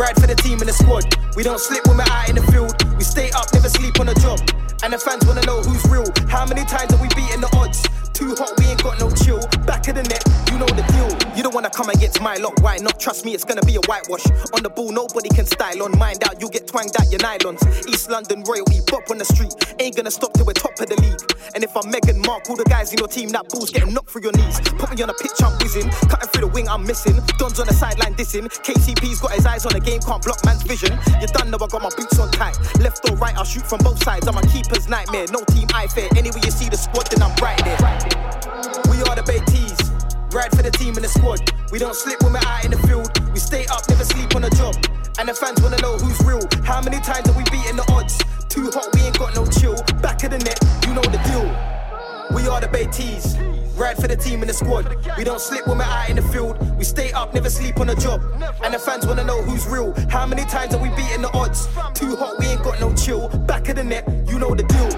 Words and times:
Ride 0.00 0.16
for 0.16 0.26
the 0.26 0.34
team 0.34 0.56
in 0.62 0.66
the 0.66 0.72
squad. 0.72 1.04
We 1.36 1.42
don't 1.42 1.60
slip 1.60 1.86
when 1.86 1.98
we're 1.98 2.08
out 2.08 2.26
in 2.30 2.34
the 2.34 2.40
field. 2.48 2.72
We 2.96 3.04
stay 3.04 3.28
up, 3.36 3.52
never 3.52 3.68
sleep 3.68 4.00
on 4.00 4.08
a 4.08 4.14
job. 4.14 4.40
And 4.82 4.94
the 4.94 4.98
fans 4.98 5.26
wanna 5.26 5.44
know 5.44 5.60
who's 5.60 5.84
real. 5.92 6.08
How 6.24 6.46
many 6.46 6.64
times 6.64 6.96
have 6.96 7.02
we 7.04 7.08
beaten 7.12 7.44
the 7.44 7.52
odds? 7.52 7.84
Too 8.20 8.36
hot, 8.36 8.52
we 8.58 8.66
ain't 8.66 8.82
got 8.82 9.00
no 9.00 9.08
chill. 9.08 9.40
Back 9.64 9.88
of 9.88 9.96
the 9.96 10.04
net, 10.04 10.20
you 10.52 10.60
know 10.60 10.68
the 10.68 10.84
deal. 10.92 11.08
You 11.32 11.42
don't 11.42 11.54
wanna 11.54 11.70
come 11.70 11.88
against 11.88 12.20
my 12.20 12.36
lot, 12.36 12.52
why 12.60 12.76
not? 12.76 13.00
Trust 13.00 13.24
me, 13.24 13.32
it's 13.32 13.44
gonna 13.44 13.64
be 13.64 13.76
a 13.76 13.80
whitewash. 13.88 14.28
On 14.52 14.62
the 14.62 14.68
ball, 14.68 14.92
nobody 14.92 15.30
can 15.30 15.46
style 15.46 15.82
on. 15.82 15.96
Mind 15.96 16.22
out, 16.28 16.36
you'll 16.38 16.52
get 16.52 16.68
twanged 16.68 17.00
out 17.00 17.08
your 17.08 17.20
nylons. 17.24 17.64
East 17.88 18.10
London 18.10 18.44
royalty, 18.44 18.84
bop 18.84 19.08
on 19.08 19.16
the 19.16 19.24
street. 19.24 19.56
Ain't 19.80 19.96
gonna 19.96 20.10
stop 20.10 20.34
till 20.34 20.44
we're 20.44 20.52
top 20.52 20.76
of 20.76 20.92
the 20.92 21.00
league. 21.00 21.16
And 21.54 21.64
if 21.64 21.72
I'm 21.74 21.88
Megan 21.88 22.20
Mark, 22.28 22.44
all 22.50 22.60
the 22.60 22.68
guys 22.68 22.92
in 22.92 22.98
your 23.00 23.08
team, 23.08 23.30
that 23.30 23.48
ball's 23.48 23.70
getting 23.70 23.94
knocked 23.94 24.10
through 24.12 24.28
your 24.28 24.36
knees. 24.36 24.60
Put 24.76 24.92
me 24.92 25.00
on 25.00 25.08
a 25.08 25.16
pitch, 25.16 25.40
I'm 25.40 25.56
whizzing. 25.64 25.88
Cutting 26.12 26.28
through 26.28 26.44
the 26.44 26.52
wing, 26.52 26.68
I'm 26.68 26.84
missing. 26.84 27.16
Don's 27.40 27.56
on 27.56 27.72
the 27.72 27.72
sideline 27.72 28.20
dissing. 28.20 28.52
KCP's 28.52 29.24
got 29.24 29.32
his 29.32 29.46
eyes 29.46 29.64
on 29.64 29.72
the 29.72 29.80
game, 29.80 30.04
can't 30.04 30.20
block 30.20 30.44
man's 30.44 30.60
vision. 30.62 30.92
You 31.24 31.26
done 31.32 31.48
know 31.48 31.56
I 31.56 31.66
got 31.72 31.80
my 31.80 31.88
boots 31.96 32.20
on 32.20 32.28
tight. 32.36 32.60
Left 32.84 33.00
or 33.08 33.16
right, 33.16 33.32
I'll 33.40 33.48
shoot 33.48 33.64
from 33.64 33.80
both 33.80 34.04
sides. 34.04 34.28
I'm 34.28 34.36
a 34.36 34.44
keeper's 34.44 34.92
nightmare. 34.92 35.24
No 35.32 35.40
team 35.56 35.72
I 35.72 35.88
fear. 35.88 36.12
Anyway, 36.20 36.44
you 36.44 36.52
see 36.52 36.68
the 36.68 36.76
squad, 36.76 37.08
then 37.08 37.24
I'm 37.24 37.32
right 37.40 37.56
there. 37.64 37.79
Ride 40.40 40.56
for 40.56 40.62
the 40.62 40.70
team 40.70 40.96
in 40.96 41.02
the 41.02 41.08
squad. 41.08 41.38
We 41.70 41.78
don't 41.78 41.94
slip 41.94 42.22
when 42.22 42.32
we're 42.32 42.40
out 42.46 42.64
in 42.64 42.70
the 42.70 42.78
field. 42.88 43.12
We 43.34 43.38
stay 43.38 43.66
up, 43.66 43.86
never 43.90 44.04
sleep 44.04 44.34
on 44.34 44.42
a 44.42 44.48
job. 44.48 44.74
And 45.18 45.28
the 45.28 45.34
fans 45.34 45.60
wanna 45.60 45.76
know 45.82 45.98
who's 45.98 46.18
real. 46.24 46.40
How 46.64 46.80
many 46.80 46.98
times 47.00 47.26
have 47.28 47.36
we 47.36 47.44
beaten 47.52 47.76
the 47.76 47.84
odds? 47.92 48.16
Too 48.48 48.70
hot, 48.72 48.88
we 48.94 49.02
ain't 49.02 49.18
got 49.18 49.36
no 49.36 49.44
chill. 49.44 49.76
Back 50.00 50.24
of 50.24 50.30
the 50.30 50.38
net, 50.38 50.58
you 50.88 50.94
know 50.94 51.04
the 51.04 51.20
deal. 51.28 51.44
We 52.32 52.48
are 52.48 52.58
the 52.58 52.68
Beatties. 52.68 53.36
Ride 53.76 53.96
for 53.96 54.08
the 54.08 54.16
team 54.16 54.40
in 54.40 54.48
the 54.48 54.54
squad. 54.54 54.88
We 55.18 55.24
don't 55.24 55.42
slip 55.42 55.66
when 55.66 55.76
we're 55.76 55.84
out 55.84 56.08
in 56.08 56.16
the 56.16 56.22
field. 56.32 56.56
We 56.78 56.84
stay 56.84 57.12
up, 57.12 57.34
never 57.34 57.50
sleep 57.50 57.78
on 57.78 57.90
a 57.90 57.94
job. 57.94 58.22
And 58.64 58.72
the 58.72 58.78
fans 58.78 59.06
wanna 59.06 59.24
know 59.24 59.42
who's 59.42 59.66
real. 59.66 59.92
How 60.08 60.24
many 60.24 60.46
times 60.46 60.72
have 60.72 60.80
we 60.80 60.88
beaten 60.96 61.20
the 61.20 61.30
odds? 61.34 61.68
Too 61.92 62.16
hot, 62.16 62.38
we 62.38 62.46
ain't 62.46 62.62
got 62.62 62.80
no 62.80 62.94
chill. 62.94 63.28
Back 63.44 63.68
of 63.68 63.76
the 63.76 63.84
net, 63.84 64.08
you 64.26 64.38
know 64.38 64.54
the 64.54 64.62
deal. 64.62 64.88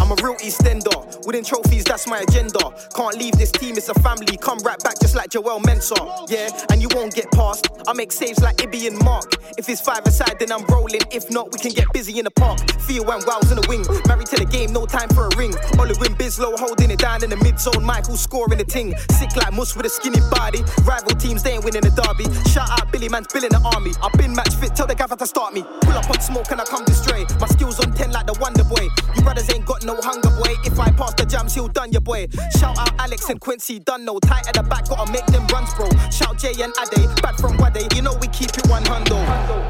I'm, 0.00 0.01
I'm, 0.02 0.10
a 0.10 0.16
real 0.16 0.34
Eastender. 0.42 1.24
Winning 1.26 1.44
trophies, 1.44 1.84
that's 1.84 2.08
my 2.08 2.18
agenda. 2.18 2.58
Can't 2.94 3.16
leave 3.16 3.34
this 3.38 3.52
team, 3.52 3.76
it's 3.76 3.88
a 3.88 3.94
family. 4.02 4.36
Come 4.36 4.58
right 4.58 4.78
back 4.82 4.98
just 5.00 5.14
like 5.14 5.30
Joel 5.30 5.60
Mensah. 5.60 6.28
Yeah, 6.28 6.50
and 6.72 6.82
you 6.82 6.88
won't 6.92 7.14
get 7.14 7.30
past. 7.30 7.68
I 7.86 7.92
make 7.92 8.10
saves 8.10 8.40
like 8.40 8.56
Ibby 8.56 8.88
and 8.88 8.98
Mark. 9.04 9.36
If 9.56 9.68
it's 9.68 9.80
five 9.80 10.04
aside, 10.04 10.40
then 10.40 10.50
I'm 10.50 10.64
rolling. 10.66 11.02
If 11.12 11.30
not, 11.30 11.52
we 11.52 11.58
can 11.60 11.70
get 11.70 11.92
busy 11.92 12.18
in 12.18 12.24
the 12.24 12.32
park. 12.32 12.58
Theo 12.82 13.04
and 13.10 13.22
Wows 13.24 13.52
in 13.52 13.60
the 13.60 13.66
wing. 13.68 13.86
Married 14.08 14.26
to 14.26 14.36
the 14.36 14.44
game, 14.44 14.72
no 14.72 14.86
time 14.86 15.08
for 15.10 15.28
a 15.28 15.36
ring. 15.36 15.54
Oliver 15.78 16.10
Bislow 16.18 16.58
holding 16.58 16.90
it 16.90 16.98
down 16.98 17.22
in 17.22 17.30
the 17.30 17.36
mid 17.36 17.60
zone. 17.60 17.84
Michael 17.84 18.16
scoring 18.16 18.58
the 18.58 18.64
ting. 18.64 18.94
Sick 19.12 19.36
like 19.36 19.52
Mus 19.52 19.76
with 19.76 19.86
a 19.86 19.90
skinny 19.90 20.20
body. 20.30 20.62
Rival 20.82 21.14
teams, 21.14 21.42
they 21.42 21.52
ain't 21.52 21.64
winning 21.64 21.82
the 21.82 21.94
derby. 21.94 22.26
Shout 22.50 22.68
out 22.70 22.90
Billy 22.90 23.08
Man's 23.08 23.28
billing 23.32 23.50
the 23.50 23.62
army. 23.74 23.92
I've 24.02 24.12
been 24.18 24.34
match 24.34 24.54
fit, 24.56 24.74
tell 24.74 24.86
the 24.86 24.94
gaffer 24.94 25.16
to 25.16 25.26
start 25.26 25.54
me. 25.54 25.62
Pull 25.62 25.94
up 25.94 26.10
on 26.10 26.20
smoke 26.20 26.50
and 26.50 26.60
I 26.60 26.64
come 26.64 26.84
to 26.84 26.94
stray. 26.94 27.24
My 27.38 27.46
skills 27.46 27.78
on 27.78 27.92
10 27.92 28.10
like 28.10 28.26
the 28.26 28.34
Wonder 28.40 28.64
Boy. 28.64 28.88
You 29.14 29.22
brothers 29.22 29.48
ain't 29.54 29.64
got 29.64 29.84
no 29.84 29.91
hunger, 30.00 30.30
boy. 30.30 30.54
If 30.64 30.78
I 30.78 30.90
pass 30.90 31.14
the 31.14 31.26
jams, 31.26 31.54
he'll 31.54 31.68
done 31.68 31.92
your 31.92 32.00
boy. 32.00 32.26
Shout 32.58 32.78
out 32.78 32.92
Alex 33.00 33.28
and 33.28 33.40
Quincy, 33.40 33.78
done 33.80 34.04
no 34.04 34.18
tight 34.18 34.46
at 34.48 34.54
the 34.54 34.62
back, 34.62 34.88
gotta 34.88 35.10
make 35.10 35.26
them 35.26 35.46
runs, 35.48 35.74
bro. 35.74 35.88
Shout 36.10 36.38
Jay 36.38 36.54
and 36.62 36.72
Ade, 36.80 37.08
bad 37.22 37.36
from 37.36 37.56
Wade. 37.58 37.92
You 37.94 38.02
know 38.02 38.14
we 38.20 38.28
keep 38.28 38.50
it 38.50 38.66
one 38.68 38.84
hundo. 38.84 39.18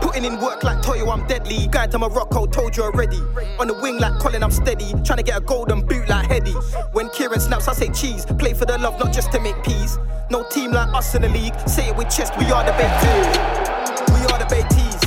Putting 0.01 0.25
in 0.25 0.39
work 0.41 0.63
like 0.63 0.83
Toyo, 0.83 1.09
I'm 1.11 1.27
deadly. 1.27 1.67
Going 1.69 1.91
to 1.91 1.99
Morocco, 1.99 2.47
told 2.47 2.77
you 2.77 2.85
already. 2.85 3.19
On 3.59 3.67
the 3.67 3.75
wing 3.75 3.99
like 3.99 4.19
Colin, 4.21 4.43
I'm 4.43 4.51
steady. 4.51 4.93
Trying 5.05 5.19
to 5.19 5.23
get 5.25 5.39
a 5.39 5.41
golden 5.41 5.87
boot 5.87 6.09
like 6.09 6.27
Heady. 6.27 6.53
When 6.93 7.09
Kieran 7.11 7.41
snaps, 7.41 7.69
I 7.69 7.75
say 7.75 7.89
cheese. 7.91 8.25
Play 8.39 8.55
for 8.55 8.67
the 8.67 8.79
love, 8.79 8.99
not 8.99 9.13
just 9.13 9.33
to 9.33 9.41
make 9.41 9.63
peace. 9.65 9.99
No 10.31 10.45
team 10.45 10.73
like 10.73 10.93
us 10.95 11.15
in 11.15 11.23
the 11.23 11.29
league. 11.29 11.55
Say 11.69 11.89
it 11.89 11.97
with 11.97 12.11
chest, 12.11 12.33
we 12.39 12.47
are 12.51 12.65
the 12.65 12.73
big 12.73 12.93
team. 13.03 14.15
We 14.15 14.21
are 14.33 14.39
the 14.39 14.47
big 14.49 14.69
teams. 14.69 15.03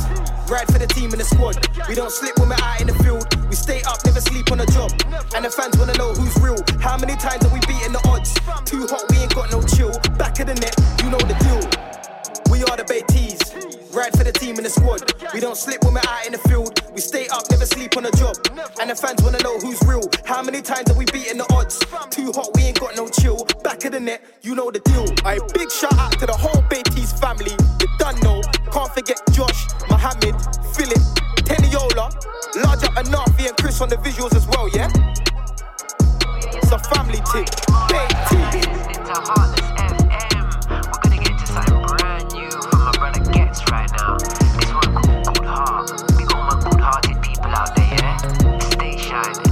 Ride 0.49 0.67
for 0.67 0.79
the 0.79 0.87
team 0.87 1.11
in 1.11 1.17
the 1.19 1.25
squad. 1.25 1.55
We 1.89 1.95
don't 1.95 2.11
slip 2.11 2.37
when 2.39 2.49
we're 2.49 2.55
out 2.61 2.81
in 2.81 2.87
the 2.87 2.93
field. 3.03 3.34
We 3.55 3.59
stay 3.59 3.81
up, 3.83 4.03
never 4.03 4.19
sleep 4.19 4.51
on 4.51 4.59
a 4.59 4.65
job. 4.65 4.91
And 5.33 5.45
the 5.45 5.49
fans 5.49 5.77
wanna 5.77 5.95
know 5.95 6.11
who's 6.11 6.35
real. 6.43 6.59
How 6.83 6.97
many 6.97 7.15
times 7.15 7.41
have 7.47 7.53
we 7.53 7.61
beaten 7.63 7.93
the 7.93 8.03
odds? 8.03 8.35
Too 8.67 8.83
hot, 8.83 9.07
we 9.09 9.23
ain't 9.23 9.33
got 9.33 9.49
no 9.49 9.63
chill. 9.63 9.95
Back 10.19 10.43
of 10.43 10.51
the 10.51 10.55
net, 10.59 10.75
you 10.99 11.07
know 11.07 11.23
the 11.23 11.39
deal. 11.39 11.63
We 12.51 12.67
are 12.67 12.75
the 12.75 12.83
Beatties. 12.83 13.39
Ride 13.95 14.11
for 14.11 14.25
the 14.25 14.33
team 14.33 14.57
in 14.57 14.65
the 14.65 14.69
squad. 14.69 15.07
We 15.33 15.39
don't 15.39 15.55
slip 15.55 15.85
when 15.85 15.93
we're 15.93 16.03
out 16.03 16.25
in 16.25 16.33
the 16.33 16.43
field. 16.51 16.83
We 16.91 16.99
stay 16.99 17.29
up, 17.31 17.47
never 17.49 17.65
sleep 17.65 17.95
on 17.95 18.05
a 18.05 18.11
job. 18.19 18.35
And 18.81 18.91
the 18.91 18.95
fans 18.95 19.23
wanna 19.23 19.39
know 19.39 19.57
who's 19.63 19.79
real. 19.87 20.03
How 20.25 20.43
many 20.43 20.61
times 20.61 20.91
have 20.91 20.97
we 20.97 21.05
beaten 21.15 21.37
the 21.37 21.47
odds? 21.55 21.79
Too 22.11 22.35
hot, 22.35 22.51
we 22.59 22.75
ain't 22.75 22.79
got 22.81 22.97
no 22.97 23.07
chill. 23.07 23.47
Back 23.63 23.85
of 23.85 23.93
the 23.93 24.01
net, 24.01 24.19
you 24.41 24.55
know 24.55 24.67
the 24.69 24.83
deal. 24.83 25.07
A 25.23 25.39
big 25.55 25.71
shout 25.71 25.95
out 25.95 26.11
to 26.19 26.25
the 26.27 26.35
whole 26.35 26.59
Beatties 26.67 27.15
family. 27.23 27.55
You 27.79 27.87
done 28.03 28.19
know. 28.19 28.43
Can't 28.75 28.91
forget 28.91 29.15
Josh, 29.31 29.71
Mohammed, 29.87 30.35
Philip, 30.75 30.99
Teniola, 31.45 32.09
Large 32.63 32.83
Up 32.85 32.97
and 32.97 33.07
Nafi 33.07 33.47
and 33.47 33.57
Chris 33.57 33.79
on 33.81 33.89
the 33.89 33.97
visuals 33.97 34.35
as 34.35 34.47
well, 34.47 34.67
yeah? 34.69 34.89
It's 36.57 36.71
a 36.71 36.79
family 36.79 37.21
team. 37.31 37.45
Beatties. 37.89 38.65
Into 38.89 39.13
Heartless 39.13 39.69
FM. 39.77 40.45
We're 40.69 40.99
gonna 41.03 41.23
get 41.23 41.39
to 41.39 41.45
something 41.47 41.81
brand 41.97 42.33
new 42.33 42.49
from 42.49 42.79
my 42.85 42.91
brother 42.97 43.31
Gets 43.31 43.61
right 43.71 43.91
now. 43.97 44.17
This 44.17 44.71
one 44.73 44.93
called 44.95 45.37
Good 45.37 45.45
Heart. 45.45 45.91
We 46.17 46.25
got 46.25 46.41
my 46.49 46.69
good 46.69 46.79
hearted 46.81 47.21
people 47.21 47.51
out 47.53 47.75
there, 47.75 47.93
yeah? 47.93 48.17
Stay 48.59 48.97
shining. 48.97 49.51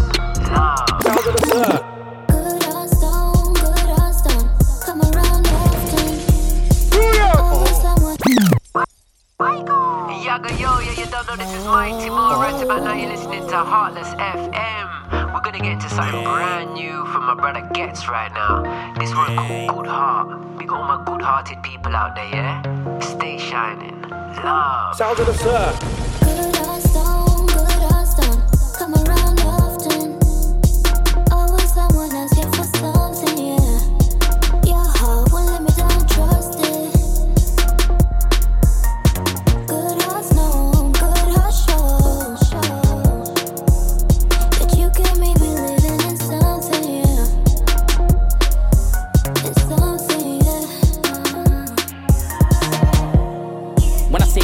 Love. 1.54 1.93
Yaga 9.44 10.54
yo, 10.54 10.80
yeah, 10.80 10.92
you 10.92 11.06
don't 11.12 11.28
know 11.28 11.36
this 11.36 11.54
is 11.54 11.66
Mighty 11.66 12.10
Mo 12.10 12.40
right 12.40 12.64
about 12.64 12.82
now. 12.84 12.94
You're 12.94 13.12
listening 13.12 13.46
to 13.50 13.58
Heartless 13.58 14.08
FM. 14.08 15.34
We're 15.34 15.42
gonna 15.42 15.60
get 15.60 15.74
into 15.74 15.90
something 15.90 16.24
brand 16.24 16.74
new 16.74 17.06
from 17.08 17.26
my 17.26 17.36
brother 17.36 17.68
Gets 17.74 18.08
right 18.08 18.32
now. 18.32 18.64
This 18.98 19.14
one 19.14 19.36
called 19.36 19.68
Good 19.68 19.88
Heart. 19.88 20.58
We 20.58 20.66
got 20.66 20.80
all 20.80 20.98
my 20.98 21.04
good-hearted 21.04 21.62
people 21.62 21.94
out 21.94 22.16
there, 22.16 22.30
yeah? 22.30 23.00
Stay 23.00 23.38
shining. 23.38 24.02
Love. 24.10 24.96
Sounds 24.96 25.20
of 25.20 25.26
the 25.26 25.34
sir. 25.34 26.93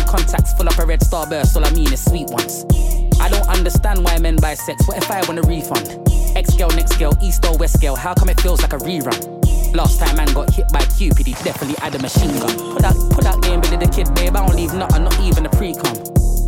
Contacts 0.09 0.53
full 0.53 0.67
up 0.67 0.77
a 0.79 0.85
red 0.85 1.01
starburst, 1.01 1.55
all 1.55 1.63
I 1.63 1.69
mean 1.71 1.93
is 1.93 2.03
sweet 2.03 2.27
ones. 2.29 2.65
I 3.21 3.29
don't 3.29 3.47
understand 3.47 4.03
why 4.03 4.17
men 4.17 4.37
buy 4.37 4.55
sex. 4.55 4.87
What 4.87 4.97
if 4.97 5.09
I 5.11 5.21
want 5.27 5.37
a 5.37 5.43
refund? 5.43 5.87
X 6.35 6.55
girl, 6.55 6.69
next 6.69 6.97
girl, 6.97 7.15
east 7.21 7.45
or 7.45 7.55
west 7.57 7.79
girl. 7.79 7.95
How 7.95 8.15
come 8.15 8.29
it 8.29 8.41
feels 8.41 8.61
like 8.61 8.73
a 8.73 8.77
rerun? 8.77 9.75
Last 9.75 9.99
time 9.99 10.15
man 10.15 10.33
got 10.33 10.51
hit 10.51 10.67
by 10.73 10.83
Cupid, 10.97 11.27
he 11.27 11.33
definitely 11.43 11.75
had 11.79 11.93
a 11.93 11.99
machine 11.99 12.31
gun. 12.39 12.73
Put 12.73 12.81
that, 12.81 12.95
put 13.11 13.23
that 13.23 13.39
game, 13.43 13.61
Billy 13.61 13.77
the 13.77 13.87
kid, 13.87 14.13
babe. 14.15 14.35
I 14.35 14.45
don't 14.45 14.55
leave 14.55 14.73
nothing, 14.73 15.03
not 15.03 15.19
even 15.19 15.45
a 15.45 15.49
pre-com. 15.49 15.95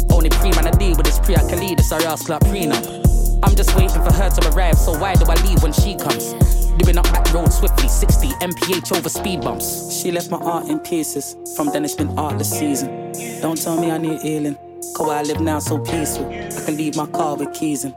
Only 0.10 0.30
pre-man 0.30 0.66
I 0.66 0.72
deal 0.72 0.98
with 0.98 1.08
is 1.08 1.20
pre 1.20 1.36
Khalid, 1.36 1.80
it's 1.80 1.92
a 1.92 1.98
rascal 1.98 2.18
slap 2.18 2.42
prenup. 2.44 3.21
I'm 3.44 3.56
just 3.56 3.76
waiting 3.76 4.02
for 4.04 4.14
her 4.14 4.30
to 4.30 4.50
arrive, 4.54 4.78
so 4.78 4.98
why 4.98 5.16
do 5.16 5.26
I 5.26 5.36
leave 5.44 5.62
when 5.64 5.74
she 5.74 5.96
comes? 5.96 6.34
Doing 6.78 6.98
up 6.98 7.06
back 7.06 7.32
road 7.34 7.52
swiftly, 7.52 7.88
60 7.88 8.28
mph 8.28 8.92
over 8.96 9.10
speed 9.10 9.42
bumps. 9.42 9.94
She 10.02 10.12
left 10.12 10.32
my 10.32 10.38
art 10.38 10.68
in 10.68 10.80
pieces. 10.80 11.36
From 11.56 11.68
then 11.72 11.84
it's 11.84 11.96
been 11.96 12.18
artless 12.18 12.50
season. 12.50 13.12
Don't 13.42 13.62
tell 13.62 13.80
me 13.80 13.92
I 13.92 13.98
need 13.98 14.22
healing. 14.22 14.58
Cause 14.96 15.10
I 15.10 15.22
live 15.24 15.40
now 15.40 15.60
so 15.60 15.80
peaceful. 15.80 16.28
I 16.28 16.66
can 16.66 16.78
leave 16.78 16.96
my 16.96 17.06
car 17.08 17.36
with 17.36 17.54
keys 17.54 17.86
in. 17.86 17.92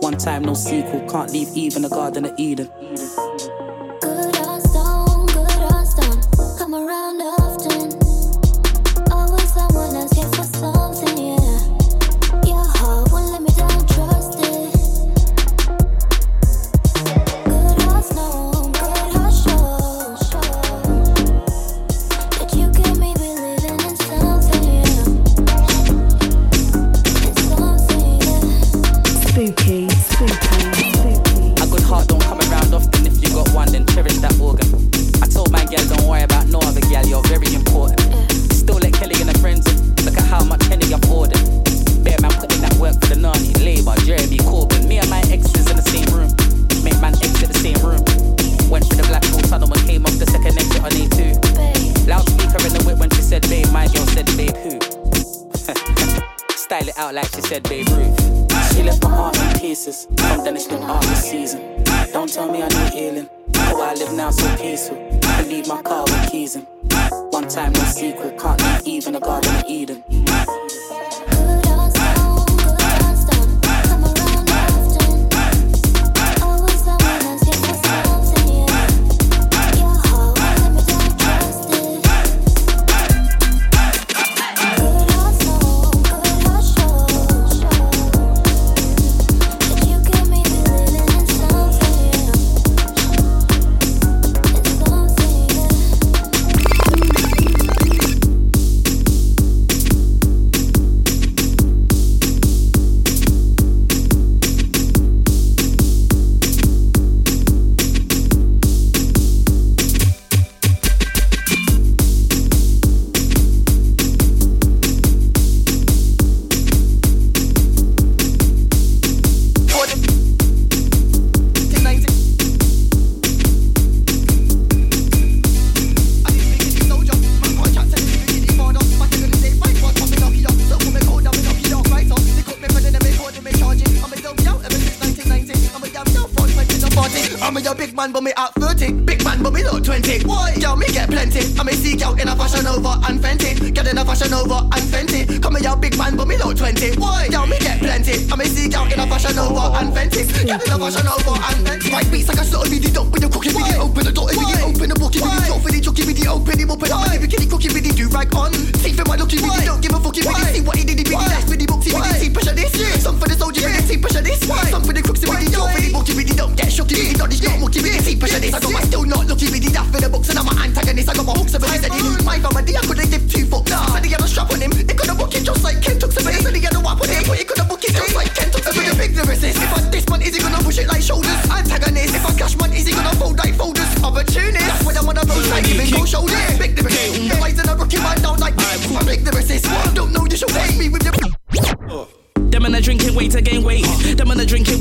One 0.00 0.16
time 0.16 0.44
no 0.44 0.54
sequel. 0.54 1.08
Can't 1.08 1.30
leave 1.32 1.48
even 1.54 1.82
the 1.82 1.88
Garden 1.88 2.24
of 2.26 2.38
Eden. 2.38 2.70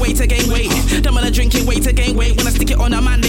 weight 0.01 0.17
to 0.17 0.25
gain 0.25 0.51
weight. 0.51 0.71
Don't 1.03 1.13
wanna 1.13 1.29
drink 1.29 1.53
it, 1.53 1.63
wait 1.63 1.83
to 1.83 1.93
gain 1.93 2.17
weight. 2.17 2.35
When 2.35 2.47
I 2.47 2.49
stick 2.49 2.71
it 2.71 2.79
on 2.79 2.93
a 2.93 3.01
man, 3.01 3.20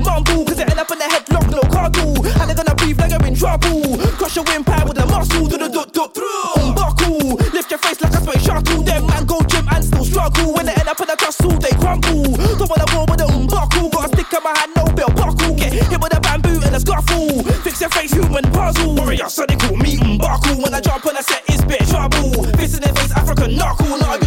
try 0.00 0.14
mumble, 0.14 0.44
cause 0.44 0.58
it 0.58 0.70
end 0.70 0.80
up 0.80 0.90
in 0.90 1.00
a 1.00 1.04
headlock, 1.04 1.50
no 1.50 1.60
cuddle. 1.70 2.26
And 2.40 2.50
they 2.50 2.54
gonna 2.54 2.74
breathe 2.74 2.98
like 2.98 3.10
you're 3.10 3.26
in 3.26 3.34
trouble. 3.34 3.98
Crush 4.18 4.36
your 4.36 4.44
windpipe 4.44 4.88
with 4.88 4.98
a 4.98 5.06
muscle, 5.06 5.46
do 5.46 5.58
the 5.58 5.68
duck 5.68 5.92
duck 5.92 6.14
through. 6.14 6.54
Unbuckle, 6.56 7.36
lift 7.52 7.70
your 7.70 7.78
face 7.78 8.00
like 8.00 8.12
a 8.12 8.20
space 8.20 8.44
shuttle. 8.44 8.82
Them 8.82 9.06
man 9.06 9.24
go 9.26 9.40
gym 9.42 9.66
and 9.70 9.84
still 9.84 10.04
struggle. 10.04 10.54
When 10.54 10.66
they 10.66 10.74
end 10.74 10.88
up 10.88 11.00
in 11.00 11.10
a 11.10 11.16
tussle, 11.16 11.58
they 11.58 11.70
crumble. 11.78 12.24
Don't 12.58 12.70
wanna 12.70 12.88
war 12.94 13.06
with 13.06 13.20
a 13.20 13.26
unbuckle. 13.26 13.88
Got 13.90 14.06
a 14.06 14.16
stick 14.16 14.32
in 14.32 14.42
my 14.42 14.52
hand, 14.58 14.72
no 14.76 14.84
belt 14.94 15.14
buckle. 15.16 15.54
Get 15.54 15.72
hit 15.72 16.00
with 16.00 16.16
a 16.16 16.20
bamboo 16.20 16.60
and 16.64 16.74
a 16.74 16.80
scuffle. 16.80 17.42
Fix 17.62 17.80
your 17.80 17.90
face, 17.90 18.12
human 18.12 18.44
puzzle. 18.50 18.94
Warrior, 18.94 19.28
so 19.28 19.46
they 19.46 19.56
call 19.56 19.76
me 19.76 19.98
unbuckle. 20.00 20.56
When 20.62 20.74
I 20.74 20.80
jump 20.80 21.06
on 21.06 21.16
a 21.16 21.22
set, 21.22 21.42
it's 21.48 21.64
bit 21.64 21.86
trouble. 21.88 22.44
Fist 22.58 22.74
in 22.76 22.82
the 22.82 22.90
face, 22.98 23.12
African 23.12 23.56
knuckle. 23.56 23.98
Not 23.98 24.23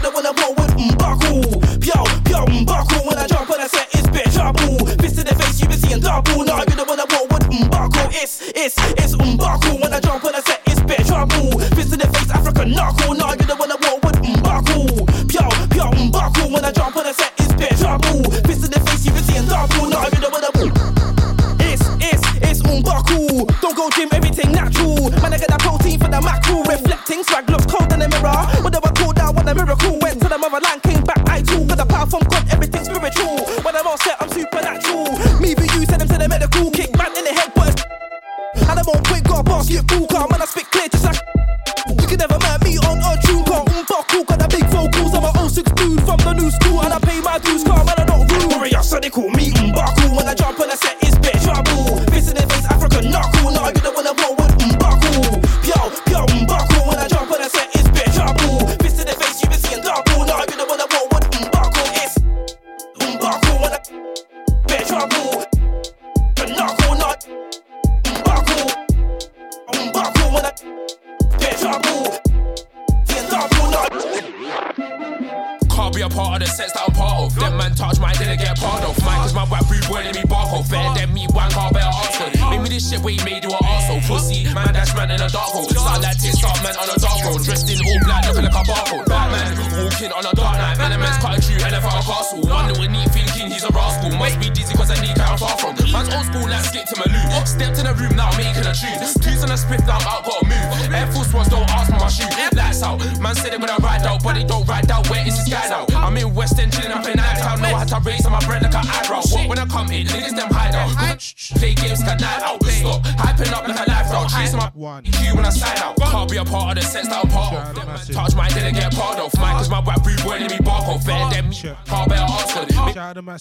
es 8.98 9.14
un 9.14 9.38
Baku 9.38 9.87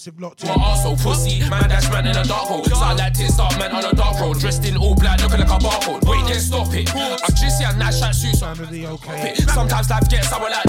massive 0.07 0.21
lot 0.21 0.37
too. 0.37 0.47
My 0.47 0.53
arsehole, 0.53 1.01
pussy, 1.01 1.39
man 1.49 1.67
that's 1.69 1.89
man 1.89 2.07
in 2.07 2.15
a 2.15 2.23
dark 2.23 2.47
hole. 2.47 2.63
Sound 2.65 2.99
like 2.99 3.13
tit 3.13 3.31
start 3.31 3.57
man 3.57 3.71
on 3.71 3.85
a 3.85 3.93
dark 3.93 4.19
road, 4.19 4.39
dressed 4.39 4.65
in 4.65 4.77
all 4.77 4.95
black, 4.95 5.21
looking 5.21 5.39
like 5.39 5.49
a 5.49 5.63
barcode. 5.63 6.07
Wait, 6.07 6.25
then 6.27 6.39
stop 6.39 6.73
it. 6.73 6.89
I 6.95 7.17
just 7.29 7.57
see 7.57 7.63
a 7.63 7.73
nice 7.75 7.99
shot 7.99 8.15
suit. 8.15 8.39
Family 8.39 8.85
okay. 8.85 9.35
Sometimes 9.35 9.89
life 9.89 10.09
gets 10.09 10.29
someone 10.29 10.51
like. 10.51 10.63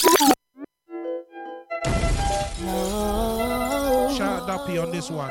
Shout 4.16 4.42
out 4.42 4.48
Dappy 4.48 4.82
on 4.82 4.90
this 4.90 5.10
one. 5.10 5.30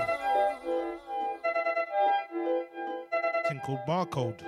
Thing 3.48 3.60
called 3.66 3.80
barcode. 3.88 4.42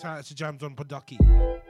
Shout 0.00 0.18
out 0.18 0.24
to 0.24 0.34
Jams 0.34 0.62
on 0.62 0.74
Padaki. 0.74 1.67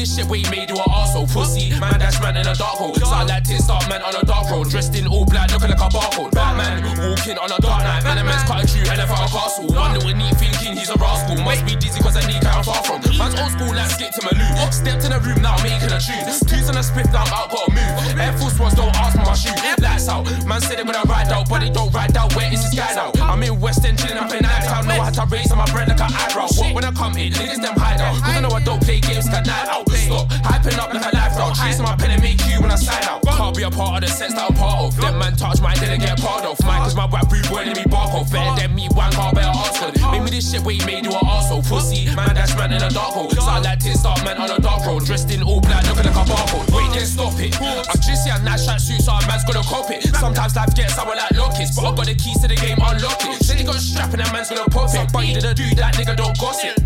this 0.00 0.16
shit 0.16 0.24
we 0.32 0.40
made 0.48 0.70
you 0.72 0.80
are 0.80 0.88
also 0.88 1.28
pussy. 1.28 1.68
Man, 1.76 2.00
dash 2.00 2.16
man 2.24 2.36
in 2.36 2.46
a 2.48 2.54
dark 2.56 2.80
hole. 2.80 2.94
Start 2.96 3.28
like 3.28 3.44
tin 3.44 3.60
star 3.60 3.80
man 3.88 4.00
on 4.00 4.16
a 4.16 4.24
dark 4.24 4.48
road. 4.50 4.70
Dressed 4.70 4.96
in 4.96 5.06
all 5.06 5.26
black, 5.26 5.52
looking 5.52 5.68
like 5.68 5.78
a 5.78 5.90
barcode. 5.92 6.32
Batman 6.32 6.80
walking 6.96 7.36
on 7.36 7.52
a 7.52 7.58
dark 7.60 7.84
night. 7.84 8.02
Man, 8.04 8.16
a 8.16 8.24
man's 8.24 8.48
cut 8.48 8.64
a 8.64 8.66
tree, 8.66 8.80
elephant 8.88 9.20
a 9.20 9.28
castle. 9.28 9.68
One 9.68 9.92
little 9.92 10.16
neat 10.16 10.34
thinking 10.40 10.72
he's 10.72 10.88
a 10.88 10.96
rascal. 10.96 11.36
Must 11.44 11.64
be 11.66 11.76
dizzy 11.76 12.00
cause 12.00 12.16
I 12.16 12.24
need 12.24 12.40
kind 12.40 12.56
of 12.56 12.64
far 12.64 12.80
from. 12.80 13.04
Man's 13.20 13.36
old 13.36 13.52
school 13.52 13.72
like 13.76 13.92
skip 13.92 14.10
to 14.16 14.20
my 14.24 14.32
loot. 14.32 14.72
Stepped 14.72 15.04
in 15.04 15.12
a 15.12 15.20
room 15.20 15.42
now, 15.44 15.60
making 15.60 15.92
a 15.92 16.00
tune. 16.00 16.24
Teeth 16.48 16.68
on 16.72 16.80
a 16.80 16.82
spit 16.82 17.12
now, 17.12 17.28
I'm 17.28 17.36
out, 17.36 17.52
gotta 17.52 17.68
move. 17.76 18.16
Air 18.16 18.32
Force 18.40 18.56
Ones 18.58 18.74
don't 18.74 18.96
ask 18.96 19.20
for 19.20 19.24
my 19.28 19.36
shoe. 19.36 19.52
Lights 19.84 20.08
out. 20.08 20.24
Man 20.48 20.60
said 20.64 20.80
it 20.80 20.86
when 20.86 20.96
I 20.96 21.04
ride 21.04 21.28
out, 21.28 21.48
but 21.48 21.60
they 21.60 21.68
don't 21.68 21.92
ride 21.92 22.16
out. 22.16 22.34
Where 22.34 22.48
is 22.48 22.64
this 22.64 22.72
guy 22.72 22.94
now? 22.96 23.09
I'm 23.30 23.40
in 23.44 23.60
West 23.60 23.84
End 23.84 23.96
chilling 23.96 24.18
up 24.18 24.32
in 24.34 24.42
night 24.42 24.64
town. 24.64 24.88
Know 24.88 25.00
how 25.00 25.10
to 25.10 25.24
raise 25.30 25.52
on 25.52 25.58
my 25.58 25.70
bread 25.70 25.86
like 25.86 26.00
an 26.00 26.10
eyebrow. 26.12 26.48
Walk 26.58 26.74
when 26.74 26.84
I 26.84 26.90
come 26.90 27.16
in, 27.16 27.32
niggas 27.32 27.62
them 27.62 27.76
hide 27.76 28.00
out. 28.00 28.14
Cause 28.14 28.22
I 28.24 28.40
know 28.40 28.50
I 28.50 28.60
don't 28.60 28.82
play 28.82 28.98
games, 28.98 29.28
got 29.28 29.46
night 29.46 29.68
out. 29.68 29.88
Stop 29.88 30.28
hyping 30.42 30.78
up 30.78 30.92
like 30.92 31.12
a 31.12 31.16
lifestyle. 31.16 31.54
Chasing 31.54 31.84
my 31.84 31.94
pen 31.94 32.10
and 32.10 32.22
make 32.22 32.44
you 32.50 32.60
when 32.60 32.72
I 32.72 32.74
sign 32.74 33.04
out. 33.04 33.29
I'll 33.50 33.56
be 33.56 33.66
a 33.66 33.70
part 33.70 33.98
of 33.98 34.06
the 34.06 34.14
sets 34.14 34.38
that 34.38 34.46
I'm 34.46 34.54
part 34.54 34.78
of. 34.78 34.94
Them 34.94 35.18
man 35.18 35.34
touch 35.34 35.58
mine, 35.58 35.74
didn't 35.74 36.06
get 36.06 36.22
part 36.22 36.46
of. 36.46 36.54
Mine, 36.62 36.86
cause 36.86 36.94
my 36.94 37.10
rap 37.10 37.26
breed 37.26 37.42
let 37.50 37.74
me 37.74 37.82
bark 37.90 38.14
off. 38.14 38.30
Better 38.30 38.54
than 38.62 38.78
me, 38.78 38.86
one 38.94 39.10
car 39.10 39.34
better 39.34 39.50
Oxford. 39.50 39.98
Made 40.14 40.22
me 40.22 40.30
this 40.30 40.46
shit 40.46 40.62
where 40.62 40.78
he 40.78 40.82
made 40.86 41.02
you 41.02 41.10
an 41.10 41.26
arsehole. 41.26 41.66
Pussy, 41.66 42.06
man, 42.14 42.38
that's 42.38 42.54
man 42.54 42.70
in 42.70 42.78
a 42.78 42.86
dark 42.94 43.10
hole. 43.10 43.26
Start 43.34 43.66
like 43.66 43.82
tits 43.82 44.06
start 44.06 44.22
man 44.22 44.38
on 44.38 44.54
a 44.54 44.60
dark 44.62 44.86
road. 44.86 45.02
Dressed 45.02 45.34
in 45.34 45.42
all 45.42 45.58
black, 45.58 45.82
looking 45.82 46.06
like 46.06 46.14
a 46.14 46.30
barcode. 46.30 46.70
Wait, 46.70 46.94
then 46.94 47.02
stop 47.02 47.34
it. 47.42 47.58
I'm 47.58 47.98
just 47.98 48.22
here, 48.22 48.38
nice 48.46 48.70
track 48.70 48.78
suit, 48.78 49.02
so 49.02 49.18
a 49.18 49.26
man's 49.26 49.42
gonna 49.42 49.66
cop 49.66 49.90
it. 49.90 50.06
Sometimes 50.14 50.54
life 50.54 50.70
gets 50.78 50.94
sour 50.94 51.10
like 51.10 51.34
lockets, 51.34 51.74
but 51.74 51.90
I 51.90 51.96
got 51.98 52.06
the 52.06 52.14
keys 52.14 52.38
to 52.42 52.46
the 52.46 52.54
game, 52.54 52.78
unlock 52.78 53.18
it. 53.26 53.42
Said 53.42 53.58
he 53.58 53.66
got 53.66 53.82
strapping, 53.82 54.22
that 54.22 54.30
man's 54.30 54.54
gonna 54.54 54.70
pop 54.70 54.94
it. 54.94 55.10
But 55.10 55.26
he 55.26 55.34
didn't 55.34 55.58
do 55.58 55.66
that, 55.74 55.98
nigga, 55.98 56.14
don't 56.14 56.38
gossip. 56.38 56.78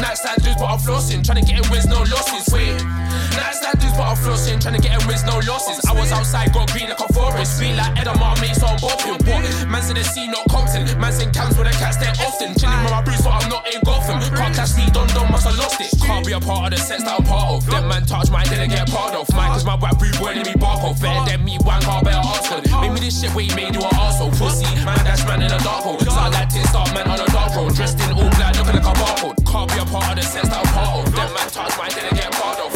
Nightstand 0.00 0.40
dudes, 0.40 0.56
but 0.56 0.64
I'm 0.64 0.80
flossing. 0.80 1.20
Trying 1.20 1.44
to 1.44 1.52
get 1.52 1.60
in 1.60 1.70
wins, 1.70 1.84
no 1.84 2.00
losses. 2.08 2.48
Wait. 2.48 3.03
Nightstand 3.36 3.80
dudes, 3.80 3.96
but 3.96 4.06
I'm 4.06 4.16
flossing. 4.16 4.60
Trying 4.60 4.76
to 4.78 4.82
get 4.82 5.00
in 5.00 5.06
wins, 5.06 5.24
no 5.24 5.38
losses. 5.44 5.84
I 5.84 5.92
was 5.92 6.12
outside, 6.12 6.52
got 6.52 6.70
green 6.72 6.88
like 6.88 7.00
a 7.00 7.08
forest. 7.12 7.60
Feel 7.60 7.76
like 7.76 7.94
Edamar, 7.98 8.38
mates 8.40 8.62
on 8.62 8.78
bopping. 8.78 9.18
What? 9.26 9.42
Man's 9.68 9.90
in 9.90 9.96
the 9.96 10.04
sea, 10.04 10.26
not 10.28 10.46
Compton. 10.48 10.86
Man's 10.98 11.20
in 11.20 11.30
camps 11.32 11.56
where 11.56 11.66
the 11.66 11.74
cats 11.76 11.96
there 11.98 12.14
often. 12.22 12.54
Chilling 12.54 12.80
with 12.82 12.94
my 12.94 13.02
boots, 13.02 13.22
but 13.22 13.34
I'm 13.34 13.48
not 13.48 13.66
in 13.72 13.80
Gotham. 13.82 14.20
Can't 14.34 14.54
catch 14.54 14.76
me, 14.76 14.86
Don 14.92 15.08
Don 15.14 15.30
must 15.30 15.46
have 15.46 15.58
lost 15.58 15.80
it. 15.80 15.90
Can't 16.00 16.24
be 16.26 16.32
a 16.32 16.40
part 16.40 16.72
of 16.72 16.78
the 16.78 16.80
sets 16.84 17.04
that 17.04 17.18
I'm 17.18 17.24
part 17.24 17.50
of. 17.50 17.66
Them 17.66 17.88
man 17.88 18.06
touch 18.06 18.30
mine, 18.30 18.46
didn't 18.46 18.70
get 18.70 18.88
part 18.90 19.14
of. 19.14 19.26
Mine, 19.34 19.50
cause 19.52 19.64
my 19.64 19.76
rap 19.76 20.00
rude 20.00 20.16
boy, 20.18 20.34
let 20.34 20.46
me 20.46 20.54
bark 20.54 20.82
off. 20.84 21.00
Better 21.00 21.24
than 21.30 21.44
me, 21.44 21.58
one 21.62 21.82
car, 21.82 22.02
better 22.02 22.22
Oxford. 22.22 22.64
Made 22.80 22.92
me 22.92 23.00
this 23.00 23.20
shit 23.20 23.34
where 23.34 23.44
he 23.44 23.54
made 23.54 23.74
you 23.74 23.82
an 23.82 23.94
arsehole. 23.98 24.32
Pussy, 24.38 24.68
man, 24.84 24.98
dash 25.04 25.24
man 25.26 25.42
in 25.42 25.50
a 25.50 25.58
dark 25.64 25.82
hole. 25.82 25.98
I 26.10 26.28
like 26.28 26.48
to 26.50 26.60
start 26.68 26.92
man 26.94 27.08
on 27.08 27.20
a 27.20 27.26
dark 27.32 27.54
road. 27.56 27.74
Dressed 27.74 27.98
in 28.00 28.12
all 28.12 28.30
black, 28.36 28.56
looking 28.56 28.78
like 28.78 28.86
a 28.86 28.94
barcode. 28.94 29.36
Can't 29.44 29.68
be 29.70 29.78
a 29.78 29.84
part 29.86 30.10
of 30.12 30.16
the 30.16 30.22
sets 30.22 30.48
that 30.48 30.60
I'm 30.60 30.72
part 30.72 31.08
of. 31.08 31.14
Them 31.14 31.30
man 31.34 31.48
touch 31.50 31.76
mine, 31.78 31.90
didn't 31.90 32.14
get 32.14 32.32
part 32.32 32.58
of. 32.60 32.73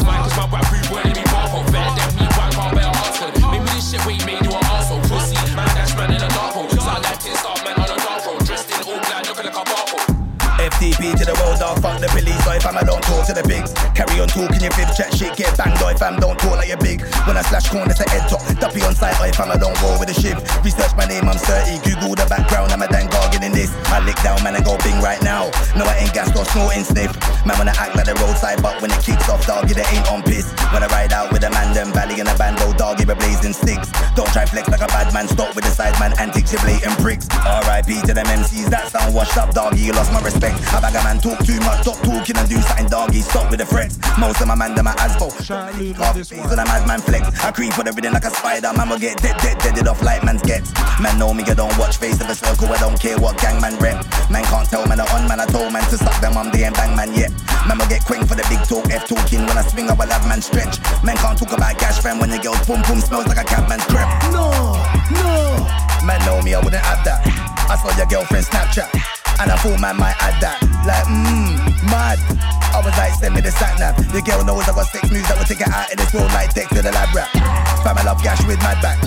FTP 10.99 11.17
to 11.17 11.25
the 11.25 11.35
world, 11.39 11.59
dog, 11.59 11.79
fuck 11.81 11.99
the 11.99 12.07
police. 12.11 12.43
Or 12.43 12.55
if 12.55 12.65
I'm 12.67 12.75
alone, 12.75 13.01
talk 13.01 13.25
to 13.27 13.33
the 13.33 13.43
pigs. 13.43 13.71
Carry 13.95 14.19
on 14.19 14.27
talking 14.27 14.59
your 14.59 14.71
fib, 14.75 14.91
chat 14.95 15.15
shit, 15.15 15.35
get 15.35 15.55
banged. 15.55 15.79
Or 15.81 15.91
if 15.91 16.03
I'm 16.03 16.19
don't 16.19 16.37
talk 16.39 16.59
like 16.59 16.67
you're 16.67 16.79
big. 16.79 17.01
When 17.23 17.39
I 17.39 17.43
slash 17.47 17.69
corners, 17.71 17.99
a 17.99 18.07
head 18.09 18.27
top. 18.27 18.43
Duppy 18.59 18.83
on 18.83 18.95
site, 18.95 19.15
or 19.19 19.27
if 19.27 19.39
I'm 19.39 19.51
alone, 19.51 19.75
roll 19.79 19.95
with 19.99 20.11
a 20.11 20.17
shiv. 20.17 20.35
Research 20.63 20.91
my 20.99 21.07
name, 21.07 21.23
I'm 21.23 21.39
30. 21.39 21.79
Google 21.87 22.15
the 22.19 22.27
background, 22.27 22.71
I'm 22.71 22.83
a 22.83 22.87
dang 22.87 23.07
gargan 23.07 23.43
in 23.47 23.51
this. 23.55 23.71
I 23.87 24.03
lick 24.03 24.19
down, 24.21 24.43
man, 24.43 24.55
and 24.55 24.65
go 24.65 24.75
bing 24.83 24.99
right 24.99 25.21
now. 25.23 25.47
No, 25.75 25.87
I 25.87 26.03
ain't 26.03 26.13
gassed 26.13 26.35
or 26.35 26.43
snorting 26.51 26.83
sniff. 26.83 27.15
Man, 27.47 27.55
when 27.55 27.71
I 27.71 27.75
act 27.79 27.95
like 27.95 28.05
the 28.05 28.15
roadside, 28.19 28.61
but 28.61 28.81
when 28.83 28.91
it 28.91 28.99
kicks 28.99 29.29
off, 29.31 29.47
doggy, 29.47 29.73
they 29.73 29.87
ain't 29.95 30.07
on 30.11 30.21
piss. 30.23 30.51
When 30.75 30.83
I 30.83 30.87
ride 30.91 31.13
out 31.15 31.31
with 31.31 31.43
a 31.47 31.49
man, 31.49 31.73
them 31.73 31.95
valley 31.95 32.19
and 32.19 32.27
a 32.27 32.35
bando, 32.35 32.73
doggy, 32.75 33.05
we're 33.05 33.15
blazing 33.15 33.53
sticks. 33.53 33.87
Don't 34.19 34.29
try 34.35 34.45
flex 34.45 34.67
like 34.67 34.83
a 34.83 34.91
bad 34.91 35.13
man, 35.13 35.27
stop 35.27 35.55
with 35.55 35.63
the 35.63 35.71
side 35.71 35.95
man, 35.99 36.11
antics, 36.19 36.51
you 36.51 36.59
blatant 36.59 36.99
pricks. 36.99 37.27
RIP 37.63 38.03
to 38.03 38.13
them 38.13 38.27
MCs, 38.27 38.67
that 38.69 38.91
sound 38.91 39.15
washed 39.15 39.37
up, 39.37 39.53
doggy, 39.53 39.79
you 39.79 39.93
lost 39.93 40.11
my 40.11 40.19
respect. 40.21 40.59
I 40.89 41.01
a 41.01 41.03
man 41.05 41.21
talk 41.21 41.37
too 41.45 41.59
much, 41.61 41.85
stop 41.85 42.01
talking 42.01 42.33
and 42.33 42.49
do 42.49 42.57
something, 42.57 42.87
doggy, 42.89 43.21
stop 43.21 43.51
with 43.51 43.59
the 43.59 43.65
threats. 43.65 44.01
Most 44.17 44.41
of 44.41 44.47
my 44.47 44.55
man, 44.55 44.73
them 44.73 44.87
are 44.87 44.97
asbo. 44.97 45.29
Shout 45.45 45.69
out 45.69 45.77
Luna 45.77 46.01
Off 46.01 46.15
this 46.15 46.29
face 46.29 46.39
one. 46.39 46.49
when 46.49 46.59
a 46.59 46.65
madman 46.65 46.99
flex. 46.99 47.29
I 47.45 47.51
creep 47.51 47.73
for 47.73 47.83
the 47.83 47.93
rhythm 47.93 48.13
like 48.13 48.25
a 48.25 48.33
spider. 48.33 48.73
Man 48.73 48.89
will 48.89 48.97
get 48.97 49.21
dead, 49.21 49.37
dead, 49.37 49.61
dead, 49.61 49.75
deaded 49.75 49.87
off 49.87 50.01
like 50.01 50.23
man's 50.25 50.41
gets. 50.41 50.73
Man 50.97 51.19
know 51.19 51.31
me, 51.31 51.43
I 51.45 51.53
don't 51.53 51.77
watch 51.77 51.97
face 51.97 52.19
of 52.21 52.29
a 52.29 52.33
circle. 52.33 52.73
I 52.73 52.77
don't 52.81 52.99
care 52.99 53.19
what 53.19 53.37
gang 53.37 53.61
man 53.61 53.77
rep. 53.77 54.01
Man 54.33 54.43
can't 54.49 54.65
tell 54.65 54.87
man 54.87 54.99
I 54.99 55.05
on 55.13 55.27
man. 55.29 55.39
I 55.39 55.45
told 55.45 55.71
man 55.71 55.85
to 55.93 55.97
suck 55.97 56.17
them. 56.21 56.33
I'm 56.33 56.49
the 56.49 56.65
end 56.65 56.73
bang 56.73 56.95
man 56.95 57.13
yet. 57.13 57.29
Man 57.69 57.77
will 57.77 57.85
get 57.85 58.01
queen 58.05 58.25
for 58.25 58.33
the 58.33 58.45
big 58.49 58.65
talk. 58.65 58.89
F 58.89 59.05
talking 59.05 59.45
when 59.45 59.61
I 59.61 59.63
swing. 59.69 59.89
I 59.89 59.93
will 59.93 60.09
have 60.09 60.25
man 60.25 60.41
stretch. 60.41 60.81
Man 61.05 61.17
can't 61.21 61.37
talk 61.37 61.53
about 61.53 61.77
gash 61.77 62.01
fam 62.01 62.17
when 62.17 62.33
the 62.33 62.41
girls 62.41 62.65
boom 62.65 62.81
boom 62.89 62.97
smells 62.97 63.29
like 63.29 63.37
a 63.37 63.45
cabman's 63.45 63.85
crep. 63.85 64.09
No, 64.33 64.49
no. 65.13 65.69
Man 66.01 66.17
know 66.25 66.41
me, 66.41 66.57
I 66.57 66.59
wouldn't 66.65 66.81
have 66.81 67.05
that. 67.05 67.21
I 67.69 67.77
saw 67.77 67.93
your 67.93 68.09
girlfriend 68.09 68.45
Snapchat. 68.49 69.18
And 69.39 69.51
I 69.51 69.55
thought 69.55 69.79
man 69.79 69.95
might 69.97 70.15
add 70.19 70.35
that. 70.43 70.59
Like, 70.83 71.07
mmm, 71.07 71.55
mad. 71.87 72.19
I 72.75 72.83
was 72.83 72.95
like, 72.97 73.13
send 73.15 73.35
me 73.35 73.41
the 73.41 73.51
sat 73.51 73.79
nav. 73.79 73.95
The 74.11 74.21
girl 74.21 74.43
knows 74.43 74.67
I 74.67 74.75
got 74.75 74.87
six 74.87 75.09
moves 75.09 75.27
that 75.27 75.37
will 75.37 75.45
take 75.45 75.63
her 75.63 75.71
out 75.71 75.91
of 75.91 75.97
this 75.97 76.13
world 76.13 76.31
like 76.33 76.53
text 76.53 76.75
to 76.75 76.81
the 76.81 76.91
lab 76.91 77.15
rap. 77.15 77.31
Fam, 77.83 77.97
I 77.97 78.03
love 78.03 78.21
gash 78.21 78.43
with 78.45 78.59
mad 78.59 78.81
back. 78.81 78.99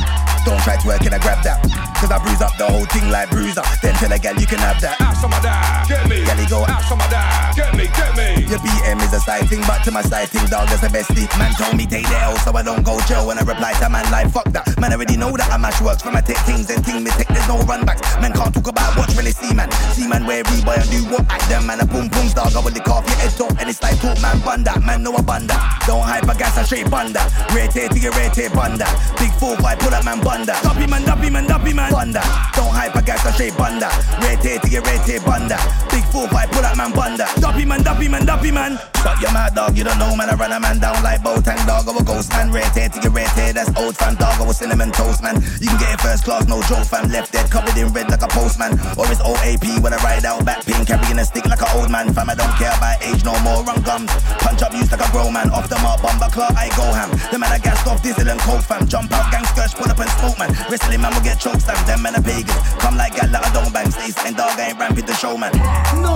Don't 0.45 0.61
try 0.63 0.77
to 0.77 0.87
work 0.89 1.05
and 1.05 1.15
I 1.15 1.19
grab 1.19 1.45
that. 1.45 1.92
Cause 2.03 2.11
I 2.11 2.19
bruise 2.19 2.43
up 2.43 2.51
the 2.59 2.67
whole 2.67 2.83
thing 2.91 3.07
like 3.15 3.31
bruiser. 3.31 3.63
Then 3.79 3.95
tell 3.95 4.11
a 4.11 4.19
gal 4.19 4.35
you 4.35 4.43
can 4.43 4.59
have 4.59 4.83
that. 4.83 4.99
Out 4.99 5.15
some 5.23 5.31
of 5.31 5.39
that, 5.39 5.87
get 5.87 6.03
me. 6.11 6.27
Gally 6.27 6.51
go 6.51 6.67
Out 6.67 6.83
some 6.91 6.99
of 6.99 7.07
that, 7.15 7.55
get 7.55 7.71
me, 7.79 7.87
get 7.95 8.11
me. 8.19 8.43
your 8.51 8.59
BM 8.59 8.99
is 9.07 9.15
a 9.15 9.23
side 9.23 9.47
thing, 9.47 9.63
but 9.71 9.87
to 9.87 9.95
my 9.95 10.03
side 10.03 10.27
thing, 10.27 10.43
dog, 10.51 10.67
that's 10.67 10.83
the 10.83 10.91
bestie. 10.91 11.31
Man 11.39 11.55
told 11.55 11.79
me 11.79 11.87
take 11.87 12.11
the 12.11 12.19
L 12.27 12.35
so 12.43 12.51
I 12.59 12.67
don't 12.67 12.83
go 12.83 12.99
jail 13.07 13.23
when 13.31 13.39
I 13.39 13.47
reply 13.47 13.79
to 13.79 13.87
man 13.87 14.03
like 14.11 14.35
fuck 14.35 14.51
that. 14.51 14.67
Man 14.83 14.91
already 14.91 15.15
know 15.15 15.31
that 15.39 15.47
I 15.47 15.63
mash 15.63 15.79
works 15.79 16.03
from 16.03 16.19
my 16.19 16.27
tech 16.27 16.43
things 16.43 16.67
and 16.75 16.83
thing 16.83 17.07
me 17.07 17.15
take 17.15 17.31
there's 17.31 17.47
no 17.47 17.63
run 17.71 17.87
backs. 17.87 18.03
Man 18.19 18.35
can't 18.35 18.51
talk 18.51 18.67
about 18.67 18.99
what's 18.99 19.15
really 19.15 19.31
see 19.31 19.55
man. 19.55 19.71
See 19.95 20.11
man 20.11 20.27
where 20.27 20.43
we 20.51 20.59
boy 20.67 20.83
and 20.83 20.91
do 20.91 21.07
what 21.07 21.23
I 21.31 21.39
them 21.47 21.71
man 21.71 21.79
a 21.79 21.87
boom 21.87 22.11
boom 22.11 22.27
dog. 22.35 22.51
I 22.51 22.59
will 22.59 22.75
lick 22.75 22.91
off 22.91 23.07
your 23.07 23.15
head 23.23 23.31
top 23.39 23.55
and 23.63 23.71
it's 23.71 23.79
like 23.79 24.03
talk 24.03 24.19
man 24.19 24.43
bunda. 24.43 24.75
Man 24.83 25.07
know 25.07 25.15
a 25.15 25.23
bunda. 25.23 25.55
Don't 25.87 26.03
hype 26.03 26.27
a 26.27 26.35
gas 26.35 26.59
and 26.59 26.67
straight 26.67 26.91
bunda. 26.91 27.23
Rate 27.55 27.79
to 27.79 27.95
your 27.95 28.11
rate 28.19 28.35
bunda. 28.51 28.91
Big 29.23 29.31
four 29.39 29.55
five 29.63 29.79
pull 29.79 29.95
up 29.95 30.03
man 30.03 30.19
bunda. 30.19 30.59
Duppy 30.67 30.91
man, 30.91 31.07
duppy 31.07 31.31
man, 31.31 31.47
duppy 31.47 31.71
man 31.71 31.92
bunda. 31.93 32.23
Don't 32.57 32.73
hype 32.73 32.97
a 32.97 33.03
gas 33.03 33.25
and 33.27 33.35
straight 33.35 33.57
bunda. 33.57 33.89
Rate 34.25 34.61
to 34.63 34.69
your 34.69 34.83
rate 34.83 35.05
bunda. 35.25 35.59
Big 35.91 36.05
four 36.07 36.27
five 36.29 36.51
pull 36.51 36.65
up 36.65 36.77
man 36.77 36.93
bunda. 36.93 37.29
Duppy 37.39 37.65
man, 37.65 37.83
duppy 37.83 38.09
man, 38.09 38.25
duppy 38.25 38.51
man. 38.51 38.92
But 39.03 39.21
you 39.21 39.27
mad 39.35 39.55
dog, 39.55 39.77
you 39.77 39.83
don't 39.83 39.99
know 39.99 40.15
man. 40.15 40.31
I 40.31 40.35
run 40.35 40.53
a 40.53 40.61
man 40.61 40.79
down 40.79 41.03
like 41.03 41.23
Botang 41.23 41.59
dog. 41.67 41.89
I 41.89 41.93
will 41.93 42.07
ghost 42.07 42.31
man. 42.31 42.53
Rate 42.53 42.71
to 42.71 43.01
your 43.03 43.11
rate 43.11 43.35
that's 43.51 43.71
old 43.75 43.97
fam 43.97 44.15
dog. 44.15 44.41
I 44.41 44.47
was 44.47 44.59
cinnamon 44.59 44.93
toast 44.93 45.23
man. 45.23 45.43
You 45.59 45.69
can 45.69 45.79
get 45.79 45.95
it 45.95 46.01
first 46.01 46.23
class, 46.25 46.47
no 46.47 46.63
joke 46.71 46.87
fam. 46.87 47.11
Left 47.11 47.33
dead 47.33 47.51
covered 47.51 47.77
in 47.77 47.91
red 47.93 48.11
like 48.11 48.23
a 48.23 48.29
postman. 48.29 48.79
Or 48.95 49.11
it's 49.11 49.21
OAP 49.21 49.83
when 49.83 49.93
I 49.93 49.99
ride 50.07 50.25
out 50.25 50.45
back 50.45 50.65
pin 50.65 50.87
carrying 50.87 51.19
a 51.19 51.25
stick 51.25 51.47
like 51.47 51.61
an 51.61 51.69
old 51.75 51.91
man. 51.91 52.15
Fam, 52.15 52.31
I 52.31 52.35
don't 52.35 52.55
care 52.55 52.71
about 52.71 53.03
age 53.03 53.25
no 53.25 53.35
more. 53.43 53.65
Run 53.65 53.83
gums. 53.83 54.11
Punch 54.39 54.63
up 54.63 54.73
used 54.73 54.93
like 54.93 55.03
a 55.03 55.11
grown 55.11 55.33
man. 55.33 55.51
Off 55.51 55.69
the 55.69 55.79
mark, 55.83 56.01
bumper 56.01 56.31
clock, 56.31 56.55
I 56.55 56.71
go 56.79 56.87
ham. 56.95 57.11
The 57.31 57.39
man 57.39 57.51
I 57.51 57.59
gassed 57.59 57.87
off 57.87 58.03
diesel 58.03 58.29
and 58.29 58.41
coke 58.41 58.63
fam. 58.63 58.87
Jump 58.87 59.11
out, 59.11 59.33
gang 59.33 59.45
skirts, 59.51 59.75
pull 59.75 59.91
up 59.91 59.99
and 59.99 60.11
smoke 60.23 60.39
man. 60.39 60.55
Wrestling 60.71 61.01
man 61.01 61.13
will 61.13 61.27
get 61.27 61.41
choked 61.41 61.63
Sam. 61.63 61.75
Them 61.87 62.03
men 62.03 62.15
are 62.15 62.23
pagans. 62.23 62.55
Come 62.79 62.97
like 62.97 63.17
gal 63.19 63.29
that 63.29 63.43
I 63.43 63.51
don't 63.53 63.73
bang. 63.73 63.91
Stay 63.91 64.15
saying 64.15 64.35
dog, 64.39 64.59
I 64.59 64.71
ain't 64.71 64.79
ramping 64.79 65.07
the 65.07 65.15
show 65.15 65.37
man. 65.37 65.53
No, 65.99 66.15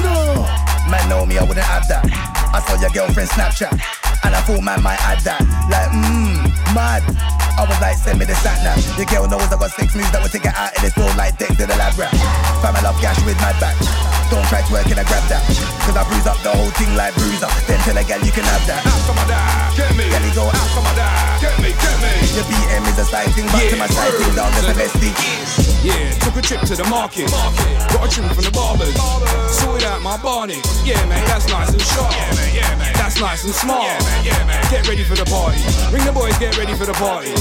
no. 0.00 0.75
Man 0.90 1.08
know 1.08 1.26
me, 1.26 1.38
I 1.38 1.42
wouldn't 1.42 1.66
have 1.66 1.86
that. 1.88 2.06
I 2.54 2.62
saw 2.62 2.78
your 2.78 2.90
girlfriend 2.90 3.30
Snapchat. 3.30 3.74
And 4.24 4.34
I 4.34 4.40
thought 4.42 4.62
man 4.62 4.82
might 4.82 5.00
add 5.02 5.20
that. 5.26 5.42
Like, 5.70 5.90
mmm, 5.90 6.46
mad. 6.74 7.02
I 7.56 7.64
was 7.64 7.80
like, 7.80 7.96
send 7.96 8.18
me 8.18 8.26
the 8.26 8.36
sat 8.44 8.60
nav. 8.62 8.76
Your 9.00 9.08
girl 9.08 9.24
knows 9.26 9.48
I 9.48 9.56
got 9.56 9.72
six 9.72 9.96
moves 9.96 10.12
that 10.12 10.20
will 10.20 10.28
take 10.28 10.44
her 10.44 10.52
out 10.52 10.76
of 10.76 10.80
this 10.84 10.92
world 10.96 11.16
like 11.16 11.40
deck 11.40 11.56
to 11.56 11.64
the 11.64 11.76
lab 11.80 11.96
rap. 11.96 12.12
Fam, 12.60 12.76
I 12.76 12.80
love 12.84 13.00
gash 13.00 13.16
with 13.24 13.38
my 13.40 13.50
back. 13.56 13.74
Don't 14.28 14.44
try 14.50 14.60
to 14.60 14.70
work 14.70 14.86
and 14.90 14.98
I 14.98 15.06
grab 15.06 15.24
that. 15.30 15.42
Cause 15.86 15.96
I 15.96 16.02
bruise 16.04 16.26
up 16.26 16.36
the 16.42 16.50
whole 16.50 16.70
thing 16.76 16.92
like 16.98 17.14
bruiser. 17.14 17.48
Then 17.64 17.78
tell 17.86 17.96
a 17.96 18.02
gal 18.04 18.20
you 18.20 18.34
can 18.34 18.44
have 18.44 18.64
that. 18.66 18.82
Out 18.82 19.02
some 19.06 19.18
of 19.18 19.26
that, 19.30 19.72
get 19.78 19.90
me. 19.94 20.10
Gally 20.10 20.30
go 20.34 20.50
Out 20.50 20.70
some 20.74 20.84
of 20.84 20.94
that, 20.98 21.38
get 21.40 21.56
me, 21.62 21.70
Your 22.36 22.44
BM 22.44 22.84
is 22.88 22.98
a 22.98 23.04
side 23.04 23.32
thing, 23.32 23.46
but 23.48 23.64
to 23.70 23.76
my 23.76 23.86
side 23.86 24.12
thing, 24.14 24.34
dog, 24.36 24.52
that's 24.52 24.68
the 24.68 24.74
best 24.76 24.94
thing. 25.00 25.16
Yeah, 25.80 26.10
took 26.20 26.36
a 26.36 26.42
trip 26.42 26.60
to 26.68 26.74
the 26.76 26.84
market. 26.90 27.30
Got 27.30 28.06
a 28.06 28.08
trim 28.10 28.28
from 28.28 28.44
the 28.44 28.50
barbers. 28.50 28.94
Sorted 29.54 29.86
out 29.86 30.02
my 30.02 30.16
barney. 30.18 30.60
Yeah, 30.84 30.98
man, 31.06 31.24
that's 31.26 31.48
nice 31.48 31.70
and 31.70 31.80
sharp. 31.80 32.12
Yeah, 32.12 32.34
man, 32.34 32.54
yeah, 32.54 32.76
man. 32.76 32.92
That's 32.94 33.20
nice 33.20 33.44
and 33.44 33.54
smart. 33.54 33.84
Yeah, 33.84 33.98
man, 34.02 34.24
yeah, 34.24 34.46
man. 34.46 34.62
Get 34.70 34.88
ready 34.88 35.04
for 35.04 35.14
the 35.14 35.24
party. 35.24 35.62
Ring 35.94 36.04
the 36.04 36.12
boys, 36.12 36.36
get 36.38 36.58
ready 36.58 36.74
for 36.74 36.86
the 36.86 36.94
party. 36.94 37.32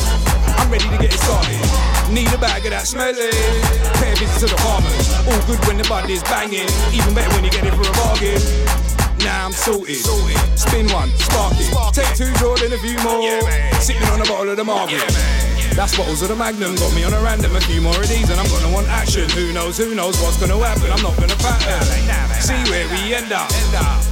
I'm 0.61 0.69
ready 0.71 0.87
to 0.89 0.97
get 0.97 1.13
it 1.13 1.19
started. 1.19 1.59
Need 2.13 2.31
a 2.33 2.37
bag 2.37 2.63
of 2.65 2.71
that 2.71 2.85
smelly. 2.85 3.33
Pay 3.97 4.13
a 4.13 4.15
visit 4.15 4.45
to 4.45 4.53
the 4.53 4.61
farmers. 4.61 5.09
All 5.25 5.41
good 5.49 5.59
when 5.65 5.77
the 5.77 5.87
bud 5.89 6.09
is 6.09 6.21
banging. 6.23 6.69
Even 6.93 7.13
better 7.13 7.33
when 7.33 7.43
you 7.43 7.51
get 7.51 7.65
it 7.65 7.73
for 7.73 7.81
a 7.81 7.93
bargain. 7.97 8.84
Now 9.25 9.45
I'm 9.45 9.53
sorted. 9.53 9.97
Spin 10.53 10.85
one, 10.93 11.09
spark 11.17 11.57
it. 11.57 11.73
Take 11.97 12.13
two, 12.15 12.29
draw, 12.37 12.55
Jordan, 12.55 12.73
a 12.73 12.77
few 12.77 12.93
more. 13.01 13.41
Sitting 13.81 14.05
on 14.13 14.21
a 14.21 14.25
bottle 14.25 14.49
of 14.51 14.57
the 14.57 14.63
Marvin. 14.63 15.01
That's 15.73 15.97
bottles 15.97 16.21
of 16.21 16.29
the 16.29 16.35
Magnum. 16.35 16.75
Got 16.75 16.93
me 16.93 17.03
on 17.03 17.13
a 17.13 17.19
random, 17.19 17.55
a 17.55 17.61
few 17.61 17.81
more 17.81 17.97
of 17.97 18.07
these, 18.07 18.29
and 18.29 18.39
I'm 18.39 18.47
gonna 18.47 18.71
want 18.71 18.87
action. 18.87 19.27
Who 19.31 19.51
knows, 19.51 19.77
who 19.77 19.95
knows 19.95 20.15
what's 20.21 20.39
gonna 20.39 20.55
happen? 20.63 20.91
I'm 20.91 21.01
not 21.01 21.17
gonna 21.17 21.35
pattern. 21.41 21.81
See 22.39 22.53
where 22.69 22.87
we 22.93 23.15
end 23.15 23.33
up. 23.33 23.49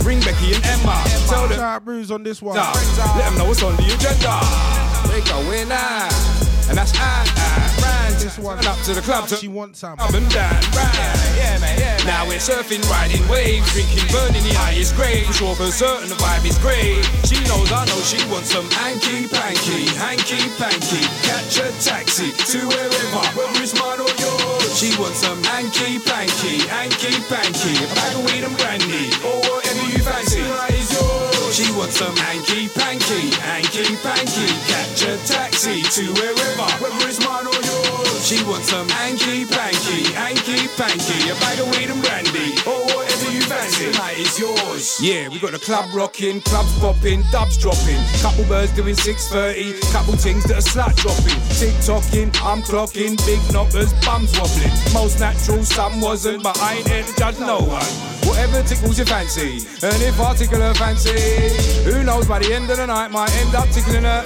Ring 0.04 0.19
Becky 0.21 0.56
and 0.56 0.65
Emma. 0.65 0.97
Tell 1.30 1.47
them. 1.47 1.58
Shout 1.58 1.78
out 1.78 1.86
Bruise 1.86 2.10
on 2.10 2.23
this 2.23 2.41
one. 2.41 2.58
Let 2.58 2.73
them 3.15 3.38
know 3.38 3.45
what's 3.45 3.62
on 3.62 3.78
the 3.78 3.86
agenda. 3.93 4.41
They 5.13 5.21
going 5.30 5.69
now. 5.69 6.10
And 6.69 6.78
that's 6.78 6.91
I, 6.95 7.23
I, 7.28 7.82
Rand. 7.82 7.83
This 8.24 8.40
one. 8.40 8.56
Up 8.66 8.80
to 8.88 8.94
the 8.96 9.02
club 9.04 9.28
to 9.28 9.36
She 9.36 9.50
wants 9.52 9.80
some. 9.84 10.00
up 10.00 10.16
and 10.16 10.24
down, 10.32 10.56
right. 10.72 10.96
Yeah, 11.36 11.60
man. 11.60 11.76
Yeah. 11.76 12.00
Now 12.08 12.24
we're 12.24 12.40
surfing, 12.40 12.80
riding 12.88 13.20
waves, 13.28 13.68
drinking, 13.76 14.08
burning 14.16 14.48
the 14.48 14.56
highest 14.56 14.96
grade. 14.96 15.28
Sure, 15.36 15.52
for 15.60 15.68
certain, 15.76 16.08
the 16.08 16.16
vibe 16.16 16.48
is 16.48 16.56
great. 16.64 17.04
She 17.28 17.36
knows, 17.52 17.68
I 17.68 17.84
know, 17.84 18.00
she 18.08 18.24
wants 18.32 18.48
some 18.56 18.64
hanky 18.80 19.28
panky, 19.28 19.92
hanky 20.00 20.40
panky. 20.56 21.04
Catch 21.28 21.60
a 21.60 21.68
taxi 21.84 22.32
to 22.32 22.64
wherever, 22.64 23.24
whether 23.36 23.60
it's 23.60 23.76
mine 23.76 24.00
or 24.00 24.08
yours. 24.16 24.72
She 24.72 24.96
wants 24.96 25.20
some 25.20 25.44
hanky 25.44 26.00
panky, 26.00 26.64
hanky 26.72 27.20
panky. 27.28 27.76
A 27.76 27.88
bag 27.92 28.16
of 28.16 28.24
weed 28.24 28.48
and 28.48 28.56
brandy, 28.56 29.12
or 29.20 29.36
whatever 29.52 29.84
you 29.92 30.00
fancy. 30.00 30.40
Right 30.48 30.72
is 30.72 30.96
yours. 30.96 31.60
She 31.60 31.68
wants 31.76 32.00
some 32.00 32.16
hanky 32.16 32.72
panky, 32.72 33.36
hanky 33.44 34.00
panky. 34.00 34.48
Catch 34.72 35.12
a 35.12 35.20
taxi 35.28 35.84
to 35.84 36.04
wherever, 36.16 36.68
whether 36.80 37.04
it's 37.12 37.20
mine 37.20 37.52
or 37.52 37.60
yours. 37.60 37.73
She 38.24 38.42
wants 38.46 38.70
some 38.70 38.88
hanky 38.88 39.44
panky, 39.46 40.08
hanky 40.14 40.68
panky, 40.80 41.28
a 41.30 41.36
bag 41.44 41.60
of 41.60 41.70
weed 41.76 41.90
and 41.90 42.02
brandy, 42.02 42.56
or 42.66 42.80
whatever 42.96 43.30
you 43.30 43.42
fancy. 43.42 43.92
Tonight 43.92 44.18
is 44.18 44.40
yours. 44.40 44.98
Yeah, 45.02 45.28
we 45.28 45.40
got 45.40 45.52
the 45.52 45.60
club 45.60 45.94
rocking, 45.94 46.40
clubs 46.40 46.72
popping, 46.80 47.22
dubs 47.34 47.58
dropping, 47.58 48.00
couple 48.22 48.46
birds 48.46 48.72
doing 48.72 48.96
6:30, 48.96 49.76
couple 49.92 50.16
things 50.16 50.46
that 50.46 50.56
are 50.56 50.62
slut 50.64 50.96
dropping, 50.96 51.36
tick 51.60 51.76
tocking, 51.84 52.32
I'm 52.42 52.64
clocking, 52.64 53.18
big 53.26 53.42
knockers, 53.52 53.92
bums 54.06 54.32
wobbling. 54.40 54.72
Most 54.94 55.20
natural, 55.20 55.62
some 55.66 56.00
wasn't, 56.00 56.44
but 56.44 56.58
I 56.60 56.76
ain't 56.76 56.88
here 56.88 57.04
to 57.04 57.14
judge 57.20 57.40
no 57.40 57.60
one. 57.60 57.92
Whatever 58.24 58.64
tickles 58.64 58.98
your 58.98 59.06
fancy, 59.08 59.68
and 59.84 60.02
if 60.02 60.18
I 60.18 60.34
tickle 60.34 60.62
her 60.62 60.74
fancy, 60.76 61.12
who 61.84 62.04
knows 62.04 62.26
by 62.26 62.40
the 62.40 62.54
end 62.54 62.70
of 62.70 62.78
the 62.78 62.88
night 62.88 63.12
might 63.12 63.36
end 63.36 63.54
up 63.54 63.68
tickling 63.68 64.06
her 64.06 64.24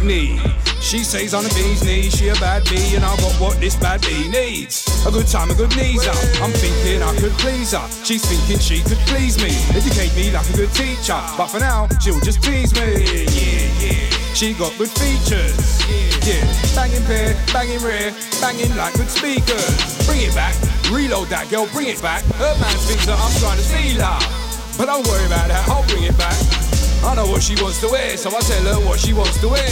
knee. 0.04 0.38
She 0.80 1.04
says 1.04 1.34
on 1.34 1.44
a 1.44 1.48
bee's 1.50 1.84
knee, 1.84 2.10
she 2.10 2.28
a 2.28 2.34
bad 2.34 2.64
bee, 2.64 2.96
and 2.96 3.04
I 3.04 3.14
got 3.16 3.34
what 3.40 3.60
this 3.60 3.76
bad 3.76 4.00
bee 4.00 4.28
needs. 4.28 4.88
A 5.06 5.10
good 5.10 5.26
time, 5.26 5.50
a 5.50 5.54
good 5.54 5.74
knees 5.76 6.06
up. 6.06 6.16
I'm 6.42 6.50
thinking 6.50 7.02
I 7.02 7.14
could 7.20 7.32
please 7.38 7.72
her. 7.72 7.86
She's 8.02 8.24
thinking 8.24 8.58
she 8.58 8.82
could 8.82 8.98
please 9.06 9.36
me, 9.38 9.52
educate 9.76 10.14
me 10.16 10.32
like 10.32 10.48
a 10.50 10.56
good 10.56 10.72
teacher. 10.72 11.20
But 11.36 11.46
for 11.48 11.60
now, 11.60 11.86
she'll 12.00 12.18
just 12.20 12.42
tease 12.42 12.74
me. 12.74 13.04
Yeah, 13.28 13.70
yeah. 13.78 14.10
She 14.34 14.54
got 14.54 14.76
good 14.78 14.90
features. 14.90 15.84
Yeah, 16.26 16.42
banging 16.74 17.04
pair, 17.04 17.36
banging 17.52 17.82
rear, 17.82 18.12
banging 18.40 18.74
like 18.74 18.94
good 18.94 19.10
speakers. 19.10 20.06
Bring 20.06 20.22
it 20.22 20.34
back, 20.34 20.56
reload 20.90 21.28
that 21.28 21.48
girl, 21.50 21.68
bring 21.72 21.88
it 21.88 22.02
back. 22.02 22.24
Her 22.34 22.56
man 22.58 22.76
thinks 22.88 23.06
that 23.06 23.18
I'm 23.20 23.32
trying 23.38 23.58
to 23.58 23.64
steal 23.64 24.02
her. 24.02 24.18
But 24.76 24.86
don't 24.86 25.06
worry 25.06 25.26
about 25.26 25.48
that, 25.48 25.68
I'll 25.68 25.86
bring 25.86 26.04
it 26.04 26.16
back. 26.16 26.79
I 27.02 27.14
know 27.16 27.24
what 27.32 27.42
she 27.42 27.56
wants 27.56 27.80
to 27.80 27.88
wear, 27.88 28.16
so 28.16 28.28
I 28.28 28.40
tell 28.40 28.64
her 28.76 28.80
what 28.86 29.00
she 29.00 29.12
wants 29.12 29.40
to 29.40 29.48
wear. 29.48 29.64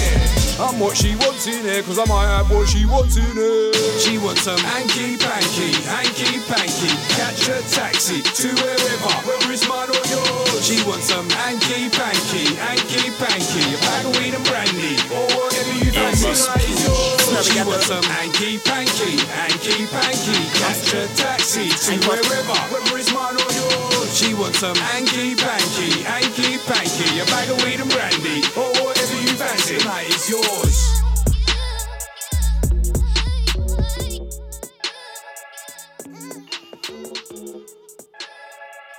I'm 0.58 0.80
what 0.80 0.96
she 0.96 1.14
wants 1.14 1.46
in 1.46 1.62
here, 1.62 1.82
cause 1.82 1.98
I 1.98 2.04
might 2.08 2.24
have 2.24 2.50
what 2.50 2.66
she 2.68 2.86
wants 2.86 3.16
in 3.20 3.36
here. 3.36 3.72
She 4.00 4.16
wants 4.16 4.48
some 4.48 4.58
hanky 4.58 5.20
panky, 5.20 5.76
hanky 5.84 6.40
panky. 6.48 6.88
Catch 7.20 7.52
a 7.52 7.60
taxi 7.68 8.24
to 8.24 8.48
wherever, 8.64 9.12
whether 9.28 9.52
it's 9.52 9.68
mine 9.68 9.92
or 9.92 10.04
yours. 10.08 10.64
She 10.64 10.80
wants 10.88 11.12
some 11.12 11.28
hanky 11.28 11.92
panky, 11.92 12.56
hanky 12.56 13.12
panky. 13.20 13.76
A 13.76 13.78
bag 13.84 14.06
of 14.08 14.16
weed 14.16 14.32
and 14.32 14.44
brandy, 14.48 14.96
or 15.12 15.28
whatever 15.36 15.74
you 15.84 15.92
fancy. 15.92 16.32
Tonight 16.32 16.64
is 16.64 16.80
yours. 16.80 17.44
She 17.44 17.60
wants 17.60 17.86
some 17.92 18.08
hanky 18.08 18.56
panky, 18.64 19.20
hanky 19.36 19.84
panky. 19.92 20.38
Catch 20.64 20.96
a 20.96 21.04
taxi 21.12 21.68
to 21.68 21.92
wherever, 22.08 22.56
whether 22.72 22.96
it's 22.96 23.12
mine 23.12 23.36
or 23.36 23.52
yours. 23.52 23.87
She 24.18 24.34
wants 24.34 24.58
some 24.58 24.74
hanky 24.74 25.36
panky, 25.36 26.02
hanky 26.02 26.58
panky. 26.66 27.20
A 27.20 27.24
bag 27.26 27.50
of 27.50 27.62
weed 27.62 27.78
and 27.78 27.88
brandy, 27.88 28.42
or 28.56 28.68
whatever 28.84 29.14
you 29.14 29.28
fancy. 29.28 29.78
Tonight 29.78 30.08
is 30.08 30.28
yours. 30.28 31.02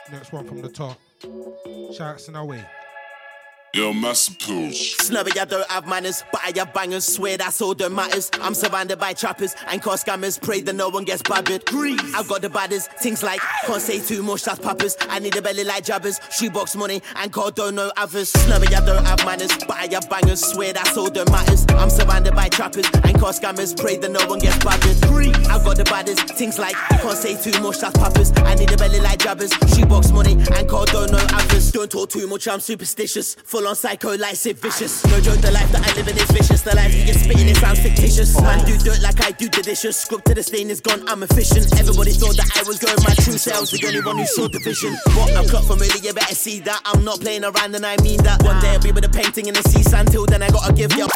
Next 0.09 0.31
one 0.31 0.47
from 0.47 0.61
the 0.61 0.69
top. 0.69 0.97
Shouts 1.93 2.29
in 2.29 2.37
our 2.37 2.45
way. 2.45 2.63
Yo, 3.75 3.93
Master 3.93 4.33
Pools. 4.43 4.95
Snubby, 4.97 5.31
I 5.39 5.45
don't 5.45 5.69
have 5.69 5.87
manners, 5.87 6.23
but 6.31 6.41
I 6.43 6.51
have 6.57 6.73
bangers. 6.73 7.05
Swear 7.05 7.37
that's 7.37 7.61
all 7.61 7.75
that 7.75 7.91
matters. 7.91 8.31
I'm 8.41 8.55
surrounded 8.55 8.97
by 8.97 9.13
trappers 9.13 9.53
and 9.67 9.79
car 9.79 9.93
scammers. 9.93 10.41
Pray 10.41 10.61
that 10.61 10.73
no 10.73 10.89
one 10.89 11.03
gets 11.03 11.21
babbered. 11.21 11.61
I've 12.15 12.27
got 12.27 12.41
the 12.41 12.49
baddest 12.49 12.91
things 12.93 13.21
like 13.21 13.39
can't 13.67 13.79
say 13.79 13.99
too 13.99 14.23
much. 14.23 14.43
That's 14.45 14.57
poppers. 14.57 14.97
I 15.01 15.19
need 15.19 15.35
a 15.35 15.41
belly 15.43 15.63
like 15.63 15.83
jabbers. 15.85 16.19
Shoebox 16.31 16.75
money 16.75 17.03
and 17.17 17.31
God 17.31 17.53
don't 17.53 17.75
know 17.75 17.91
others. 17.95 18.29
Snubby, 18.29 18.73
I 18.73 18.83
don't 18.83 19.05
have 19.05 19.23
manners, 19.23 19.55
but 19.59 19.77
I 19.77 19.87
have 19.91 20.09
bangers. 20.09 20.43
Swear 20.43 20.73
that's 20.73 20.97
all 20.97 21.11
that 21.11 21.29
matters. 21.29 21.67
I'm 21.69 21.91
surrounded 21.91 22.33
by 22.33 22.49
trappers 22.49 22.89
and 23.03 23.19
car 23.19 23.33
scammers. 23.33 23.79
Pray 23.79 23.97
that 23.97 24.09
no 24.09 24.25
one 24.25 24.39
gets 24.39 24.57
babbered. 24.65 24.97
I've 25.47 25.63
got 25.63 25.77
the 25.77 25.83
baddest 25.83 26.21
things 26.35 26.57
like 26.57 26.73
can't 26.73 27.15
say 27.15 27.39
too 27.39 27.61
much. 27.61 27.81
That's 27.81 27.95
poppers. 27.95 28.31
I 28.37 28.55
need 28.55 28.71
a 28.71 28.77
belly 28.77 28.99
like 28.99 29.19
jabbers. 29.19 29.51
Shoebox 29.75 30.11
money 30.11 30.33
and 30.55 30.67
God 30.67 30.87
don't 30.87 31.11
know 31.11 31.23
others. 31.33 31.71
Don't 31.71 31.91
talk 31.91 32.09
too 32.09 32.25
much. 32.25 32.47
I'm 32.47 32.61
superstitious. 32.61 33.35
Full 33.59 33.67
on 33.67 33.75
psycho 33.75 34.15
like 34.15 34.37
Sid 34.37 34.57
Vicious. 34.57 35.05
No 35.07 35.19
joke, 35.19 35.41
the 35.41 35.51
life 35.51 35.69
that 35.73 35.85
I 35.85 35.93
live 35.97 36.07
in 36.07 36.15
is 36.15 36.31
vicious. 36.31 36.61
The 36.61 36.73
life 36.77 36.95
you 36.95 37.03
get 37.03 37.15
spitting, 37.15 37.49
it 37.49 37.57
sounds 37.57 37.81
fictitious. 37.81 38.39
Man, 38.39 38.63
do 38.63 38.77
dirt 38.77 39.01
like 39.01 39.19
I 39.21 39.31
do 39.31 39.49
the 39.49 39.61
dishes. 39.61 39.97
Script 39.97 40.23
to 40.27 40.33
the 40.33 40.43
stain 40.43 40.69
is 40.69 40.79
gone, 40.79 41.03
I'm 41.09 41.23
efficient. 41.23 41.67
Everybody 41.77 42.13
thought 42.13 42.37
that 42.37 42.49
I 42.55 42.63
was 42.63 42.79
going 42.79 42.95
my 43.03 43.13
true 43.15 43.37
selves. 43.37 43.71
The 43.71 43.85
only 43.85 43.99
one 43.99 44.17
who 44.17 44.25
saw 44.25 44.47
the 44.47 44.59
vision. 44.63 44.95
What 45.11 45.35
I'm 45.35 45.45
clocked 45.45 45.67
from 45.67 45.79
early, 45.79 45.99
you 45.99 46.13
better 46.13 46.35
see 46.35 46.61
that. 46.61 46.79
I'm 46.85 47.03
not 47.03 47.19
playing 47.19 47.43
around 47.43 47.75
and 47.75 47.85
I 47.85 47.97
mean 48.01 48.23
that. 48.23 48.41
One 48.43 48.61
day 48.61 48.69
I'll 48.69 48.79
be 48.79 48.93
with 48.93 49.03
a 49.03 49.09
painting 49.09 49.47
in 49.47 49.53
the 49.53 49.63
sea 49.63 49.83
sand. 49.83 50.09
Till 50.09 50.25
then, 50.25 50.41
I 50.41 50.49
gotta 50.51 50.71
give 50.71 50.95
you. 50.95 51.09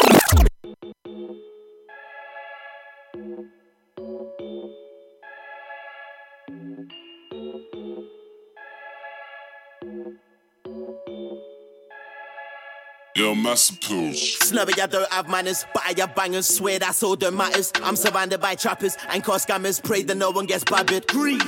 Yo, 13.15 13.35
Master 13.35 13.75
Pools. 13.87 14.39
Snubby, 14.39 14.73
I 14.81 14.87
don't 14.87 15.07
have 15.13 15.29
manners, 15.29 15.67
but 15.71 15.83
I 15.85 15.93
have 15.99 16.15
bangers. 16.15 16.47
Swear 16.47 16.79
that's 16.79 17.03
all 17.03 17.15
that 17.17 17.31
matters. 17.31 17.71
I'm 17.83 17.95
surrounded 17.95 18.41
by 18.41 18.55
trappers 18.55 18.97
and 19.07 19.23
car 19.23 19.37
scammers. 19.37 19.83
Pray 19.83 20.01
that 20.01 20.17
no 20.17 20.31
one 20.31 20.47
gets 20.47 20.63
babbered. 20.63 21.05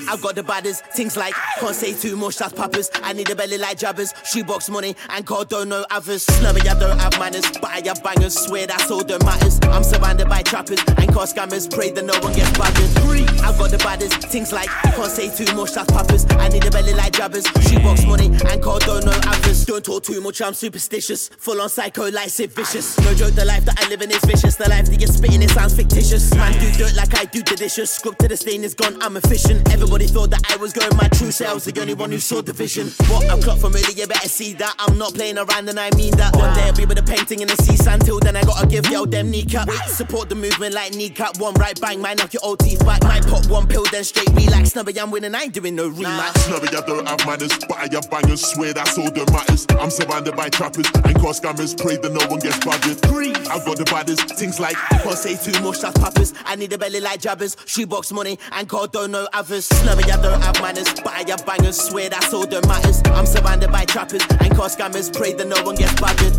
I've 0.07 0.21
got 0.21 0.35
the 0.35 0.43
baddest 0.43 0.85
things 0.93 1.17
like 1.17 1.33
can't 1.59 1.75
say 1.75 1.95
too 1.95 2.17
much. 2.17 2.37
That's 2.37 2.53
poppers. 2.53 2.91
I 3.01 3.13
need 3.13 3.31
a 3.31 3.35
belly 3.35 3.57
like 3.57 3.79
jabbers. 3.79 4.13
Shoebox 4.25 4.69
money 4.69 4.95
and 5.09 5.25
God 5.25 5.49
don't 5.49 5.69
know 5.69 5.83
others. 5.89 6.21
Snubby, 6.27 6.61
I 6.69 6.77
don't 6.77 6.99
have 6.99 7.17
manners, 7.17 7.49
but 7.53 7.71
I 7.71 7.81
have 7.87 8.03
bangers. 8.03 8.35
Swear 8.35 8.67
that's 8.67 8.91
all 8.91 9.03
that 9.03 9.25
matters. 9.25 9.59
I'm 9.63 9.83
surrounded 9.83 10.29
by 10.29 10.43
trappers 10.43 10.83
and 10.85 11.11
car 11.11 11.25
scammers. 11.25 11.73
Pray 11.73 11.89
that 11.89 12.05
no 12.05 12.13
one 12.19 12.33
gets 12.33 12.51
babbered. 12.51 13.41
I've 13.43 13.57
got 13.57 13.71
the 13.71 13.79
baddest 13.79 14.13
things 14.29 14.51
like 14.53 14.69
can't 14.69 15.11
say 15.11 15.35
too 15.35 15.51
much. 15.55 15.73
That's 15.73 15.91
poppers. 15.91 16.27
I 16.29 16.47
need 16.49 16.63
a 16.63 16.69
belly 16.69 16.93
like 16.93 17.13
jabbers. 17.13 17.47
Shoebox 17.67 18.05
money 18.05 18.27
and 18.27 18.61
God 18.61 18.81
don't 18.81 19.03
know 19.03 19.19
others. 19.25 19.65
Don't 19.65 19.83
talk 19.83 20.03
too 20.03 20.21
much. 20.21 20.43
I'm 20.43 20.53
superstitious. 20.53 21.29
Full 21.29 21.54
on 21.61 21.69
psycho 21.69 22.09
like 22.11 22.29
Sid 22.29 22.51
Vicious. 22.51 22.99
No 22.99 23.13
joke, 23.13 23.33
the 23.33 23.45
life 23.45 23.65
that 23.65 23.79
I 23.81 23.89
live 23.89 24.01
in 24.01 24.11
is 24.11 24.23
vicious. 24.25 24.55
The 24.55 24.69
life 24.69 24.85
that 24.87 24.99
you're 24.99 25.07
spitting, 25.07 25.41
it 25.41 25.49
sounds 25.51 25.75
fictitious. 25.75 26.33
Man, 26.35 26.51
do 26.59 26.71
dirt 26.71 26.95
like 26.95 27.15
I 27.17 27.25
do 27.25 27.41
the 27.43 27.55
dishes. 27.55 28.01
To 28.01 28.27
the 28.27 28.37
stain 28.37 28.63
is 28.63 28.73
gone, 28.73 29.01
I'm 29.01 29.17
efficient. 29.17 29.71
Everybody 29.71 30.07
thought 30.07 30.31
that 30.31 30.41
I 30.51 30.57
was 30.57 30.73
going 30.73 30.95
my 30.97 31.07
true 31.09 31.31
selves. 31.31 31.65
The 31.65 31.79
only 31.81 31.93
one 31.93 32.11
who 32.11 32.19
saw 32.19 32.41
the 32.41 32.53
vision. 32.53 32.87
What 33.07 33.29
I'm 33.29 33.41
clocked 33.41 33.61
from 33.61 33.75
early, 33.75 33.93
you 33.93 34.07
better 34.07 34.27
see 34.27 34.53
that. 34.53 34.75
I'm 34.79 34.97
not 34.97 35.13
playing 35.13 35.37
around 35.37 35.69
and 35.69 35.79
I 35.79 35.89
mean 35.95 36.15
that. 36.17 36.35
One 36.35 36.53
day 36.55 36.63
I'll 36.63 36.73
be 36.73 36.85
with 36.85 36.99
a 36.99 37.03
painting 37.03 37.41
in 37.41 37.47
the 37.47 37.55
sea. 37.57 37.75
Till 38.05 38.19
then, 38.19 38.35
I 38.35 38.41
gotta 38.41 38.67
give 38.67 38.85
yo 38.87 39.05
them 39.05 39.29
kneecap. 39.29 39.69
Support 39.87 40.29
the 40.29 40.35
movement 40.35 40.73
like 40.73 40.93
kneecap. 40.93 41.37
One 41.39 41.53
right 41.55 41.79
bang, 41.79 42.01
might 42.01 42.17
knock 42.17 42.33
your 42.33 42.43
old 42.43 42.59
teeth 42.59 42.83
back. 42.85 43.03
Might 43.03 43.25
pop 43.27 43.45
one 43.47 43.67
pill, 43.67 43.85
then 43.91 44.03
straight 44.03 44.29
relax. 44.29 44.71
Snubby, 44.71 44.99
I'm 44.99 45.11
winning, 45.11 45.35
I 45.35 45.43
ain't 45.43 45.53
doing 45.53 45.75
no 45.75 45.89
rematch. 45.89 46.37
Snubby, 46.39 46.67
I 46.69 46.81
don't 46.81 47.07
have 47.07 47.25
manners, 47.25 47.57
but 47.67 47.77
I 47.77 47.87
have 47.93 48.09
bangers. 48.09 48.41
Swear 48.45 48.73
that's 48.73 48.97
all 48.97 49.11
that 49.11 49.31
matters. 49.31 49.65
I'm 49.79 49.89
surrounded 49.89 50.35
by 50.35 50.49
trappers 50.49 50.87
and 50.93 51.15
car 51.19 51.33
scammers. 51.45 51.77
Pray 51.77 51.97
that 51.97 52.11
no 52.11 52.25
one 52.27 52.39
gets 52.39 52.57
babbered. 52.59 53.05
I've 53.49 53.65
got 53.65 53.77
the 53.77 53.85
baddest 53.85 54.35
things 54.35 54.59
like 54.59 54.75
Can't 55.03 55.17
say 55.17 55.37
too 55.37 55.59
much, 55.61 55.79
that's 55.79 55.97
poppers. 55.97 56.33
I 56.45 56.55
need 56.55 56.73
a 56.73 56.77
belly 56.77 56.99
like 56.99 57.21
jabbers. 57.21 57.55
Shoebox 57.65 58.11
money 58.11 58.39
and 58.51 58.67
God 58.67 58.91
don't 58.91 59.11
know 59.11 59.27
others. 59.33 59.65
Snubby, 59.65 60.03
I 60.11 60.21
don't 60.21 60.41
have 60.41 60.59
manners, 60.61 60.93
but 60.95 61.13
I 61.13 61.23
have 61.29 61.45
bangers. 61.45 61.79
Swear 61.79 62.09
that's 62.09 62.33
all 62.33 62.45
that 62.47 62.67
matters. 62.67 63.01
I'm 63.05 63.25
surrounded 63.25 63.71
by 63.71 63.85
trappers 63.85 64.21
and 64.39 64.55
car 64.55 64.67
scammers. 64.67 65.15
Pray 65.15 65.33
that 65.33 65.47
no 65.47 65.61
one 65.63 65.75
gets 65.75 65.93
babbered. 66.01 66.33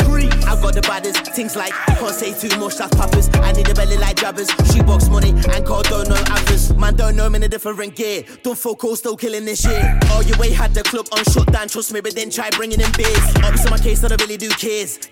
I've 0.45 0.63
got 0.63 0.75
the 0.75 0.83
baddest 0.83 1.33
things 1.35 1.57
like 1.57 1.73
Can't 1.73 2.15
say 2.15 2.33
too 2.35 2.59
much, 2.59 2.77
that's 2.77 2.95
poppers. 2.97 3.29
I 3.35 3.53
need 3.53 3.69
a 3.69 3.75
belly 3.75 3.97
like 3.99 4.17
jabbers. 4.17 4.51
Shoebox 4.73 5.09
money 5.09 5.31
and 5.31 5.65
God 5.65 5.85
don't 5.87 6.09
know 6.09 6.23
others. 6.31 6.75
Man 6.75 6.97
don't 6.97 7.17
know 7.17 7.31
me 7.31 7.37
in 7.37 7.43
a 7.45 7.49
different 7.49 7.95
gear. 7.95 8.25
Don't 8.43 8.59
focus, 8.59 8.99
still 8.99 9.17
killing 9.17 9.45
this 9.45 9.63
shit. 9.63 9.85
Oh, 10.11 10.23
you 10.27 10.37
way 10.39 10.51
had 10.51 10.75
the 10.75 10.83
club 10.83 11.07
on 11.13 11.25
shutdown. 11.25 11.69
Trust 11.69 11.93
me, 11.93 12.01
but 12.01 12.15
then 12.15 12.31
try 12.31 12.51
bringing 12.51 12.81
in 12.81 12.91
beers. 12.93 13.27
Ups 13.45 13.65
in 13.65 13.71
my 13.71 13.79
case, 13.79 14.03
I 14.05 14.09
don't 14.09 14.21
really 14.21 14.37
do 14.37 14.49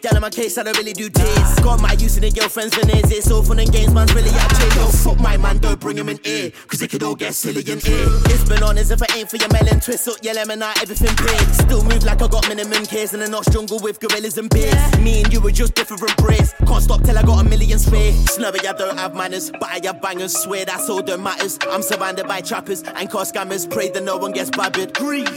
Down 0.00 0.16
in 0.16 0.22
my 0.22 0.30
case, 0.30 0.58
I 0.58 0.62
don't 0.62 0.76
really 0.76 0.92
do 0.92 1.08
tears. 1.08 1.60
Got 1.60 1.80
my 1.80 1.92
use 1.92 2.16
in 2.16 2.22
the 2.22 2.30
girlfriend's 2.30 2.74
veneers. 2.76 3.10
It's 3.10 3.30
all 3.30 3.42
fun 3.42 3.58
and 3.58 3.70
games, 3.72 3.92
man's 3.92 4.14
really 4.14 4.30
out 4.30 4.56
here. 4.56 4.68
Yo, 4.76 4.86
fuck 4.88 5.18
my 5.20 5.36
man, 5.36 5.58
don't 5.58 5.80
bring 5.80 5.96
him 5.96 6.08
in 6.08 6.18
here. 6.22 6.50
Cause 6.66 6.82
it 6.82 6.90
could 6.90 7.02
all 7.02 7.14
get 7.14 7.34
silly 7.34 7.60
in 7.70 7.80
here. 7.80 8.06
It's 8.26 8.48
been 8.48 8.62
on 8.62 8.78
as 8.78 8.90
if 8.90 9.02
I 9.02 9.06
ain't 9.16 9.30
for 9.30 9.36
your 9.36 9.48
melon. 9.52 9.80
Twist 9.80 10.08
up 10.08 10.16
your 10.22 10.34
lemon, 10.34 10.62
out 10.62 10.80
everything 10.82 11.14
paid. 11.16 11.54
Still 11.54 11.82
move 11.84 12.04
like 12.04 12.22
I 12.22 12.28
got 12.28 12.48
minimum 12.48 12.86
cares 12.86 13.14
in 13.14 13.22
a 13.22 13.28
notch 13.28 13.50
jungle 13.50 13.78
with 13.80 14.00
gorillas 14.00 14.38
and 14.38 14.50
bears. 14.50 14.98
Me 14.98 15.22
and 15.22 15.32
you 15.32 15.40
were 15.40 15.52
just 15.52 15.74
different 15.74 16.16
breeds. 16.16 16.54
Can't 16.66 16.82
stop 16.82 17.02
till 17.02 17.16
I 17.16 17.22
got 17.22 17.44
a 17.44 17.48
million 17.48 17.78
spare. 17.78 18.12
Snubby, 18.26 18.66
I 18.66 18.72
don't 18.72 18.98
have 18.98 19.14
manners, 19.14 19.50
but 19.50 19.64
I 19.64 19.80
have 19.84 20.00
bangers. 20.00 20.36
Swear 20.36 20.64
that's 20.64 20.88
all 20.88 21.02
that 21.02 21.20
matters. 21.20 21.58
I'm 21.70 21.82
surrounded 21.82 22.26
by 22.26 22.40
trappers 22.40 22.82
and 22.82 23.10
car 23.10 23.24
scammers. 23.24 23.70
Pray 23.70 23.90
that 23.90 24.02
no 24.02 24.16
one 24.16 24.32
gets 24.32 24.50
babbered. 24.50 24.92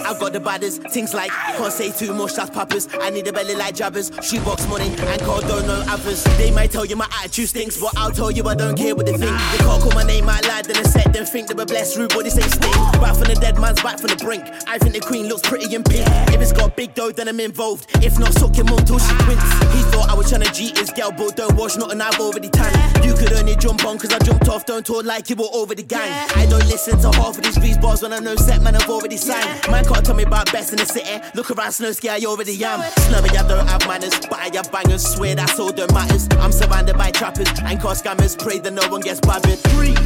I've 0.05 0.19
got 0.19 0.33
the 0.33 0.39
baddest 0.39 0.81
things 0.89 1.13
like 1.13 1.31
can't 1.31 1.73
say 1.73 1.91
too 1.91 2.13
much. 2.13 2.35
That's 2.35 2.49
poppers. 2.49 2.87
I 3.01 3.09
need 3.09 3.27
a 3.27 3.33
belly 3.33 3.55
like 3.55 3.75
jabbers. 3.75 4.11
She 4.21 4.36
She 4.37 4.43
box 4.43 4.67
money 4.67 4.89
and 4.89 5.21
God 5.21 5.47
don't 5.47 5.65
know 5.65 5.83
others. 5.87 6.23
They 6.37 6.51
might 6.51 6.69
tell 6.69 6.85
you 6.85 6.95
my 6.95 7.09
attitude 7.23 7.49
stinks, 7.49 7.81
but 7.81 7.91
I'll 7.97 8.11
tell 8.11 8.29
you 8.29 8.43
I 8.43 8.53
don't 8.53 8.77
care 8.77 8.95
what 8.95 9.07
they 9.07 9.17
think. 9.17 9.35
They 9.51 9.57
can't 9.57 9.81
call 9.81 9.91
my 9.93 10.03
name 10.03 10.29
out 10.29 10.45
loud, 10.47 10.65
then 10.65 10.77
I 10.77 10.83
set 10.83 11.11
them 11.11 11.25
think 11.25 11.47
they 11.47 11.55
were 11.55 11.65
blessed, 11.65 11.97
rude, 11.97 12.13
but 12.13 12.23
this 12.23 12.37
ain't 12.37 12.51
sting. 12.51 12.71
Back 13.01 13.15
from 13.15 13.33
the 13.33 13.37
dead 13.41 13.59
man's 13.59 13.81
back 13.81 13.97
from 13.99 14.09
the 14.09 14.15
brink. 14.17 14.43
I 14.67 14.77
think 14.77 14.93
the 14.93 14.99
queen 14.99 15.27
looks 15.27 15.41
pretty 15.41 15.73
in 15.73 15.83
pink. 15.83 16.05
If 16.29 16.39
it's 16.39 16.53
got 16.53 16.75
big 16.75 16.93
dough, 16.93 17.11
then 17.11 17.27
I'm 17.27 17.39
involved. 17.39 17.89
If 18.03 18.19
not, 18.19 18.31
suck 18.33 18.55
your 18.55 18.65
mum 18.65 18.85
till 18.85 18.99
she 18.99 19.09
ah. 19.09 19.25
quints. 19.25 19.49
He 19.73 19.81
thought 19.89 20.09
I 20.09 20.13
was 20.13 20.29
trying 20.29 20.41
to 20.41 20.51
cheat 20.53 20.77
his 20.77 20.91
girl, 20.91 21.11
but 21.11 21.35
don't 21.35 21.55
wash 21.55 21.75
nothing, 21.77 21.99
I've 21.99 22.19
already 22.19 22.49
tan. 22.49 22.73
You 23.03 23.15
could 23.15 23.33
only 23.33 23.55
jump 23.55 23.85
on 23.85 23.97
cause 23.97 24.13
I 24.13 24.19
jumped 24.19 24.47
off, 24.49 24.67
don't 24.67 24.85
talk 24.85 25.03
like 25.03 25.31
you 25.31 25.35
were 25.35 25.49
over 25.51 25.73
the 25.73 25.83
gang. 25.83 26.13
I 26.35 26.45
don't 26.45 26.67
listen 26.67 26.99
to 27.01 27.09
half 27.17 27.37
of 27.37 27.43
these 27.43 27.57
beats 27.57 27.77
bars 27.77 28.03
when 28.03 28.13
I 28.13 28.19
know 28.19 28.35
set 28.35 28.61
man 28.61 28.75
I've 28.75 28.89
already 28.89 29.17
signed. 29.17 29.49
Man 29.71 29.83
can't 29.83 30.05
tell 30.05 30.15
me 30.15 30.23
about 30.23 30.51
best 30.51 30.73
in 30.73 30.77
the 30.77 30.85
city. 30.85 31.25
Look 31.33 31.49
around 31.49 31.71
snow 31.71 31.91
ski, 31.91 32.09
I 32.09 32.19
already 32.25 32.53
am. 32.63 32.81
Snubby, 33.07 33.29
I 33.29 33.47
don't 33.47 33.67
have 33.67 33.87
manners, 33.87 34.13
but 34.29 34.39
I 34.39 34.49
have 34.55 34.71
bangers. 34.71 35.05
Swear 35.05 35.35
that's 35.35 35.59
all 35.59 35.71
that 35.71 35.93
matters. 35.93 36.27
I'm 36.39 36.51
surrounded 36.51 36.97
by 36.97 37.11
trappers 37.11 37.47
and 37.63 37.79
car 37.79 37.93
scammers. 37.95 38.37
Pray 38.37 38.59
that 38.59 38.73
no 38.73 38.87
one 38.89 39.01
gets 39.01 39.19
bothered. 39.19 39.59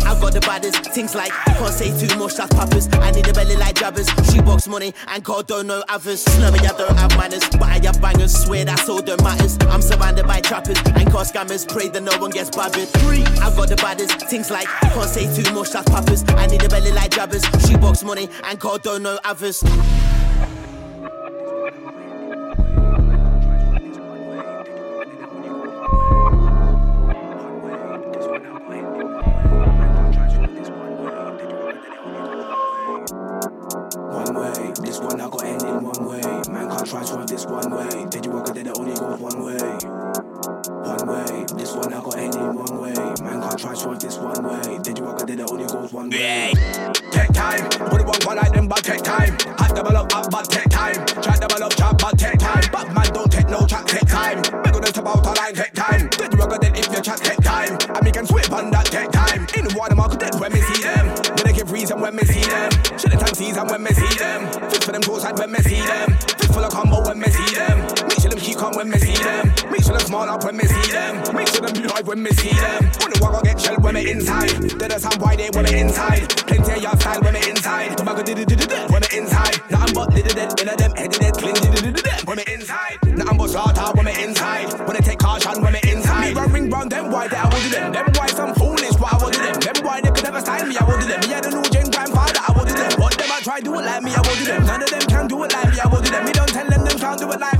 I've 0.05 0.19
got 0.21 0.33
the 0.33 0.41
baddest 0.41 0.91
things 0.91 1.15
like 1.15 1.31
can't 1.31 1.73
say 1.73 1.89
too 1.97 2.17
much, 2.17 2.35
that's 2.35 2.53
pappers. 2.53 2.87
I 2.93 3.11
need 3.11 3.27
a 3.27 3.33
belly 3.33 3.55
like 3.55 3.75
jabbers. 3.75 4.07
She 4.31 4.41
box 4.41 4.67
money 4.67 4.93
and 5.07 5.23
God 5.23 5.47
don't 5.47 5.67
know 5.67 5.83
others. 5.89 6.23
Snubby, 6.23 6.59
I 6.59 6.73
don't 6.77 6.97
have 6.97 7.11
manners, 7.17 7.47
but 7.49 7.63
I 7.63 7.79
have 7.85 8.01
bangers. 8.01 8.33
Swear 8.33 8.65
that's 8.65 8.87
all 8.89 9.01
that 9.01 9.21
matters. 9.23 9.57
I'm 9.69 9.81
surrounded 9.81 10.27
by 10.27 10.41
trappers 10.41 10.77
and 10.95 11.09
car 11.11 11.23
scammers. 11.23 11.67
Pray 11.67 11.89
that 11.89 12.03
no 12.03 12.17
one 12.19 12.31
gets 12.31 12.49
bothered. 12.49 12.89
I've 13.41 13.55
got 13.55 13.69
the 13.69 13.77
baddest 13.77 14.29
things 14.29 14.51
like 14.51 14.67
can't 14.67 15.09
say 15.09 15.25
too 15.33 15.53
much, 15.53 15.71
that's 15.71 15.89
pappers. 15.89 16.23
I 16.29 16.47
need 16.47 16.63
a 16.63 16.69
belly 16.69 16.91
like 16.91 17.11
jabbers. 17.11 17.43
She 17.67 17.75
box 17.77 18.03
money 18.03 18.29
and 18.43 18.59
God 18.59 18.83
don't 18.83 19.03
know 19.03 19.19
others. 19.23 19.63
One 45.91 46.09
way. 46.09 46.53
Take 47.11 47.33
time, 47.33 47.67
put 47.89 48.01
it 48.01 48.07
one 48.07 48.19
one 48.23 48.37
like 48.37 48.53
them, 48.53 48.67
but 48.67 48.83
take 48.83 49.03
time. 49.03 49.37
Hot 49.57 49.75
double 49.75 49.97
up, 49.97 50.15
up, 50.15 50.31
but 50.31 50.45
take 50.49 50.69
time. 50.69 51.05
Try 51.21 51.35
double 51.35 51.63
up, 51.63 51.75
chop, 51.75 51.99
but 51.99 52.17
take 52.17 52.39
time. 52.39 52.63
But 52.71 52.93
man, 52.93 53.07
don't 53.13 53.31
take 53.31 53.49
no 53.49 53.65
chat, 53.65 53.87
take 53.87 54.07
time. 54.07 54.37
Make 54.63 54.73
gonna 54.73 54.87
step 54.87 55.05
out 55.05 55.25
a 55.25 55.31
line, 55.31 55.55
take 55.55 55.73
time. 55.73 56.09
You 56.19 56.37
work 56.39 56.63
it, 56.63 56.77
if 56.77 56.87
you 56.95 57.01
chat, 57.01 57.17
take 57.17 57.41
time. 57.41 57.77
And 57.95 58.03
me 58.05 58.11
can 58.11 58.25
sweep 58.25 58.51
on 58.51 58.71
that, 58.71 58.85
take 58.85 59.11
time. 59.11 59.47
In 59.57 59.65
the 59.67 59.75
water 59.77 59.95
market, 59.95 60.19
then 60.19 60.39
when 60.39 60.53
me 60.53 60.61
see 60.61 60.81
them. 60.81 61.07
Then 61.35 61.47
I 61.47 61.51
give 61.51 61.71
reason 61.71 61.99
when 61.99 62.15
me 62.15 62.23
see 62.23 62.43
them. 62.43 62.71
Shit 62.97 63.11
the 63.11 63.17
time 63.17 63.35
season 63.35 63.67
when 63.67 63.83
me 63.83 63.91
see 63.91 64.17
them. 64.17 64.47
Fit 64.69 64.83
for 64.83 64.91
them 64.91 65.01
close 65.01 65.23
side 65.23 65.37
when 65.37 65.51
me 65.51 65.59
see 65.59 65.81
them. 65.81 66.13
Fit 66.13 66.51
full 66.53 66.63
of 66.63 66.71
combo 66.71 67.03
when 67.03 67.19
me 67.19 67.27
see 67.27 67.55
them. 67.55 68.00
Keep 68.51 68.63
on 68.63 68.75
when 68.75 68.89
me 68.89 68.99
see 68.99 69.15
them. 69.15 69.47
Make 69.71 69.83
sure 69.83 69.95
them 69.95 70.05
small 70.05 70.27
up 70.27 70.43
when 70.43 70.57
me 70.57 70.65
see 70.65 70.91
them. 70.91 71.23
Make 71.33 71.47
sure 71.47 71.63
them 71.63 71.71
live 71.87 72.05
when 72.05 72.21
me 72.21 72.31
see 72.31 72.51
them. 72.51 72.83
When 72.99 73.09
the 73.15 73.19
walk 73.21 73.41
get 73.45 73.61
shell 73.61 73.79
when 73.79 73.93
me 73.95 74.11
inside. 74.11 74.51
Then 74.75 74.89
there's 74.91 75.03
some 75.03 75.15
why 75.23 75.37
they 75.37 75.47
when 75.55 75.63
me 75.63 75.79
inside. 75.79 76.27
Plenty 76.27 76.71
of 76.75 76.81
your 76.83 76.95
style 76.99 77.21
when 77.23 77.33
me 77.33 77.39
inside. 77.47 77.95
Bag 78.03 78.25
did 78.25 78.39
it 78.43 78.51
when 78.91 78.99
me 78.99 79.07
inside. 79.15 79.55
Nothing 79.71 79.95
but 79.95 80.11
did 80.11 80.27
it 80.27 80.35
in 80.35 80.67
a 80.67 80.75
them 80.75 80.91
headed 80.99 81.23
it 81.23 81.35
clean 81.39 81.55
did 81.63 81.95
it 81.95 82.27
when 82.27 82.35
me 82.35 82.43
inside. 82.51 82.99
Nothing 83.07 83.37
but 83.39 83.49
slaughter 83.55 83.87
when 83.95 84.03
me 84.03 84.13
inside. 84.19 84.67
When 84.83 84.99
they 84.99 85.03
take 85.07 85.19
caution 85.19 85.61
when 85.63 85.71
me 85.71 85.79
inside. 85.87 86.35
Me 86.35 86.43
ring 86.51 86.69
round 86.69 86.91
them 86.91 87.07
why 87.09 87.29
they 87.31 87.39
I 87.39 87.47
will 87.47 87.61
do 87.63 87.69
them. 87.71 87.93
Them 87.93 88.11
why 88.19 88.27
some 88.35 88.51
foolish 88.55 88.99
what 88.99 89.15
I 89.15 89.17
will 89.23 89.31
do 89.31 89.39
them. 89.39 89.63
Them 89.63 89.79
why 89.79 90.01
they 90.03 90.11
could 90.11 90.27
never 90.27 90.41
style 90.43 90.67
me 90.67 90.75
I 90.75 90.83
will 90.83 90.99
do 90.99 91.07
them. 91.07 91.23
Me 91.23 91.27
had 91.31 91.47
a 91.47 91.51
new 91.55 91.63
gen 91.71 91.87
grandfather 91.87 92.43
I 92.43 92.51
will 92.51 92.67
do 92.67 92.75
them. 92.75 92.99
What 92.99 93.15
them 93.15 93.31
I 93.31 93.39
try 93.39 93.63
do 93.63 93.79
it 93.79 93.85
like 93.87 94.03
me 94.03 94.11
I 94.11 94.19
will 94.19 94.35
do 94.35 94.43
them. 94.43 94.67
None 94.67 94.83
of 94.83 94.89
them 94.91 95.05
can 95.07 95.27
do 95.31 95.39
it 95.39 95.53
like 95.55 95.71
me 95.71 95.79
I 95.79 95.87
will 95.87 96.03
do 96.03 96.11
them. 96.11 96.25
Me 96.27 96.33
don't 96.35 96.51
tell 96.51 96.67
them 96.67 96.83
them 96.83 96.99
can't 96.99 97.15
do 97.15 97.31
it 97.31 97.39
like 97.39 97.50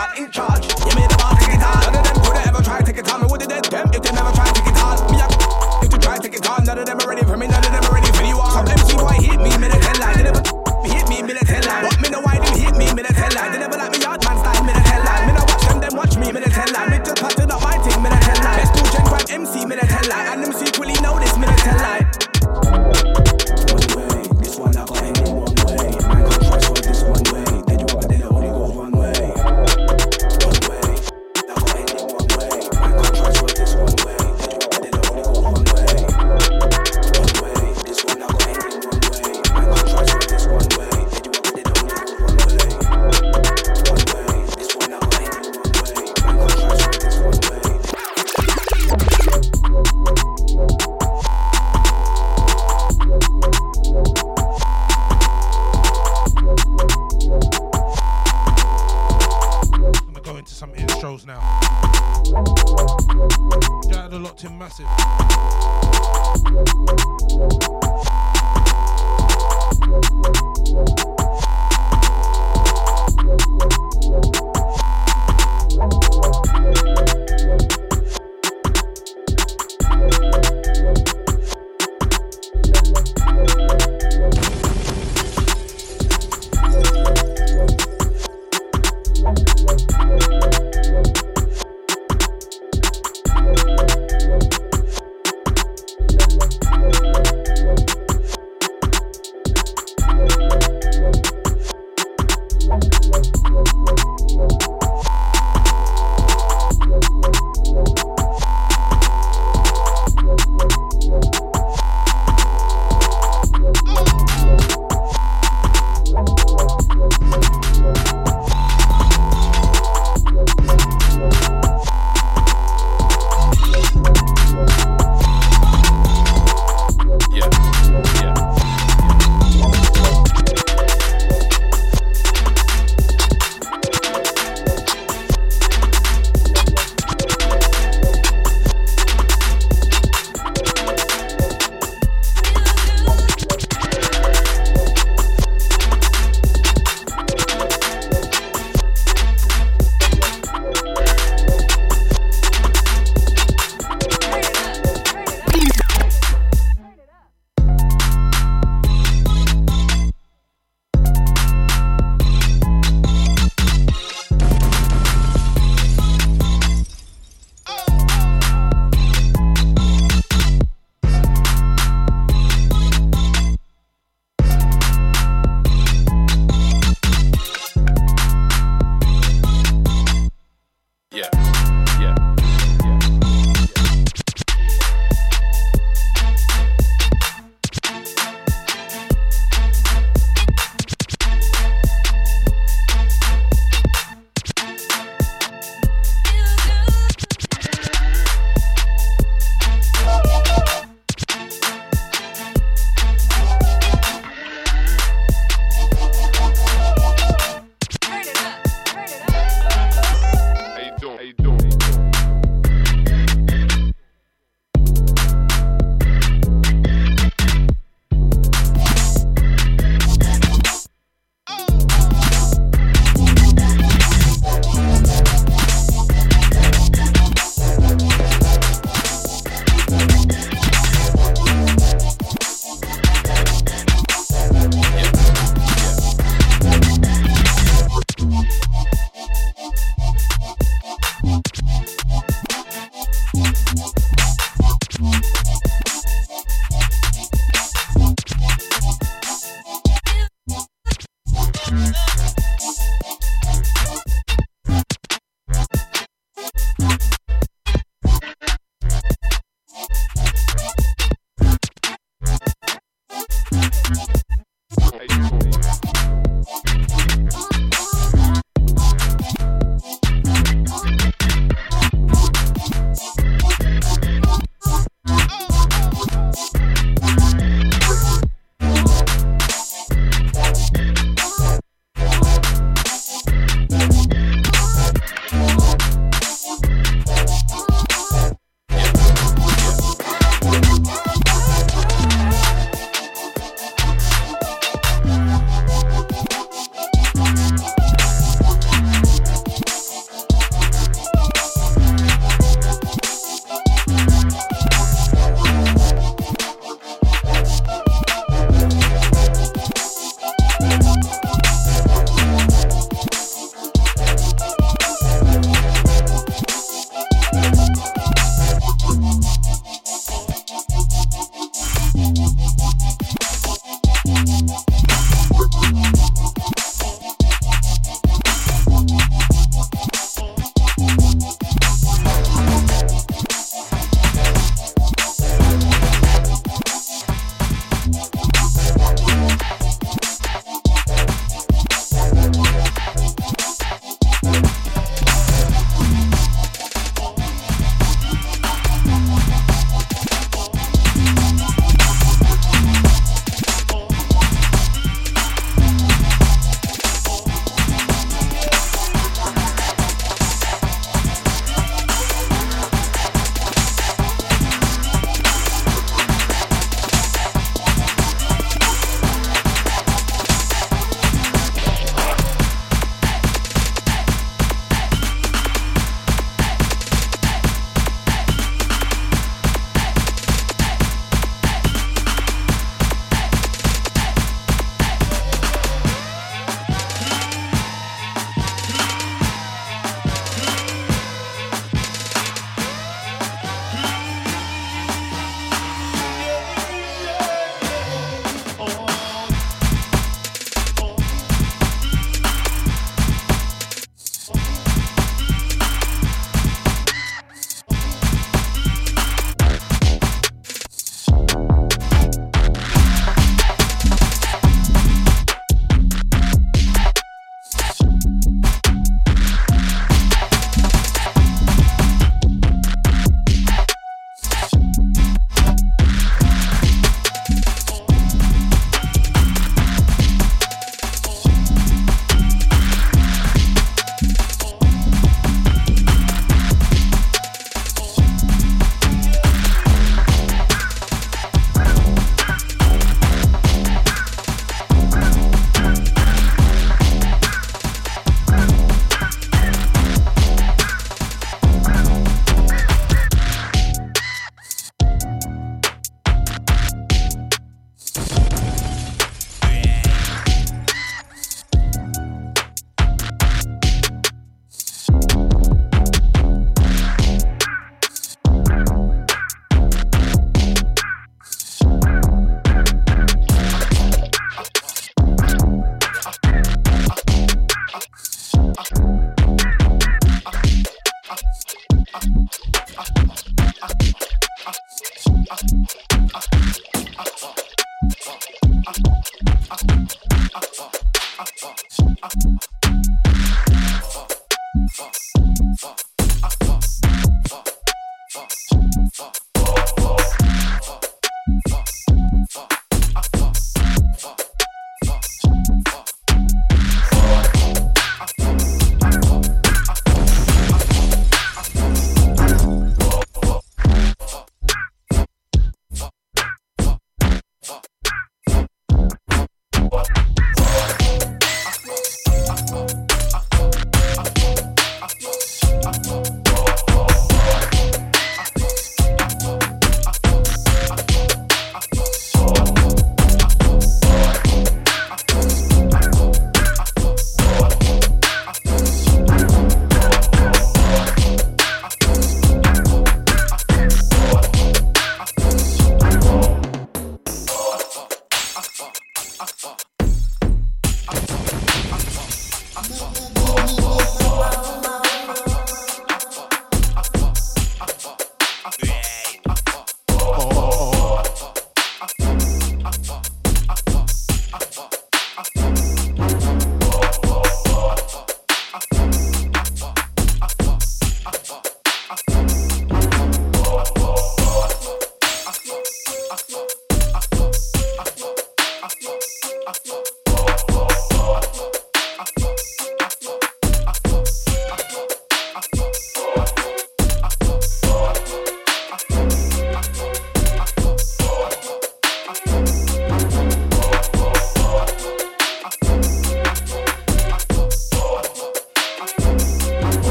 out 0.00 0.18
in 0.18 0.30
charge. 0.30 0.69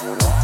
Your 0.00 0.38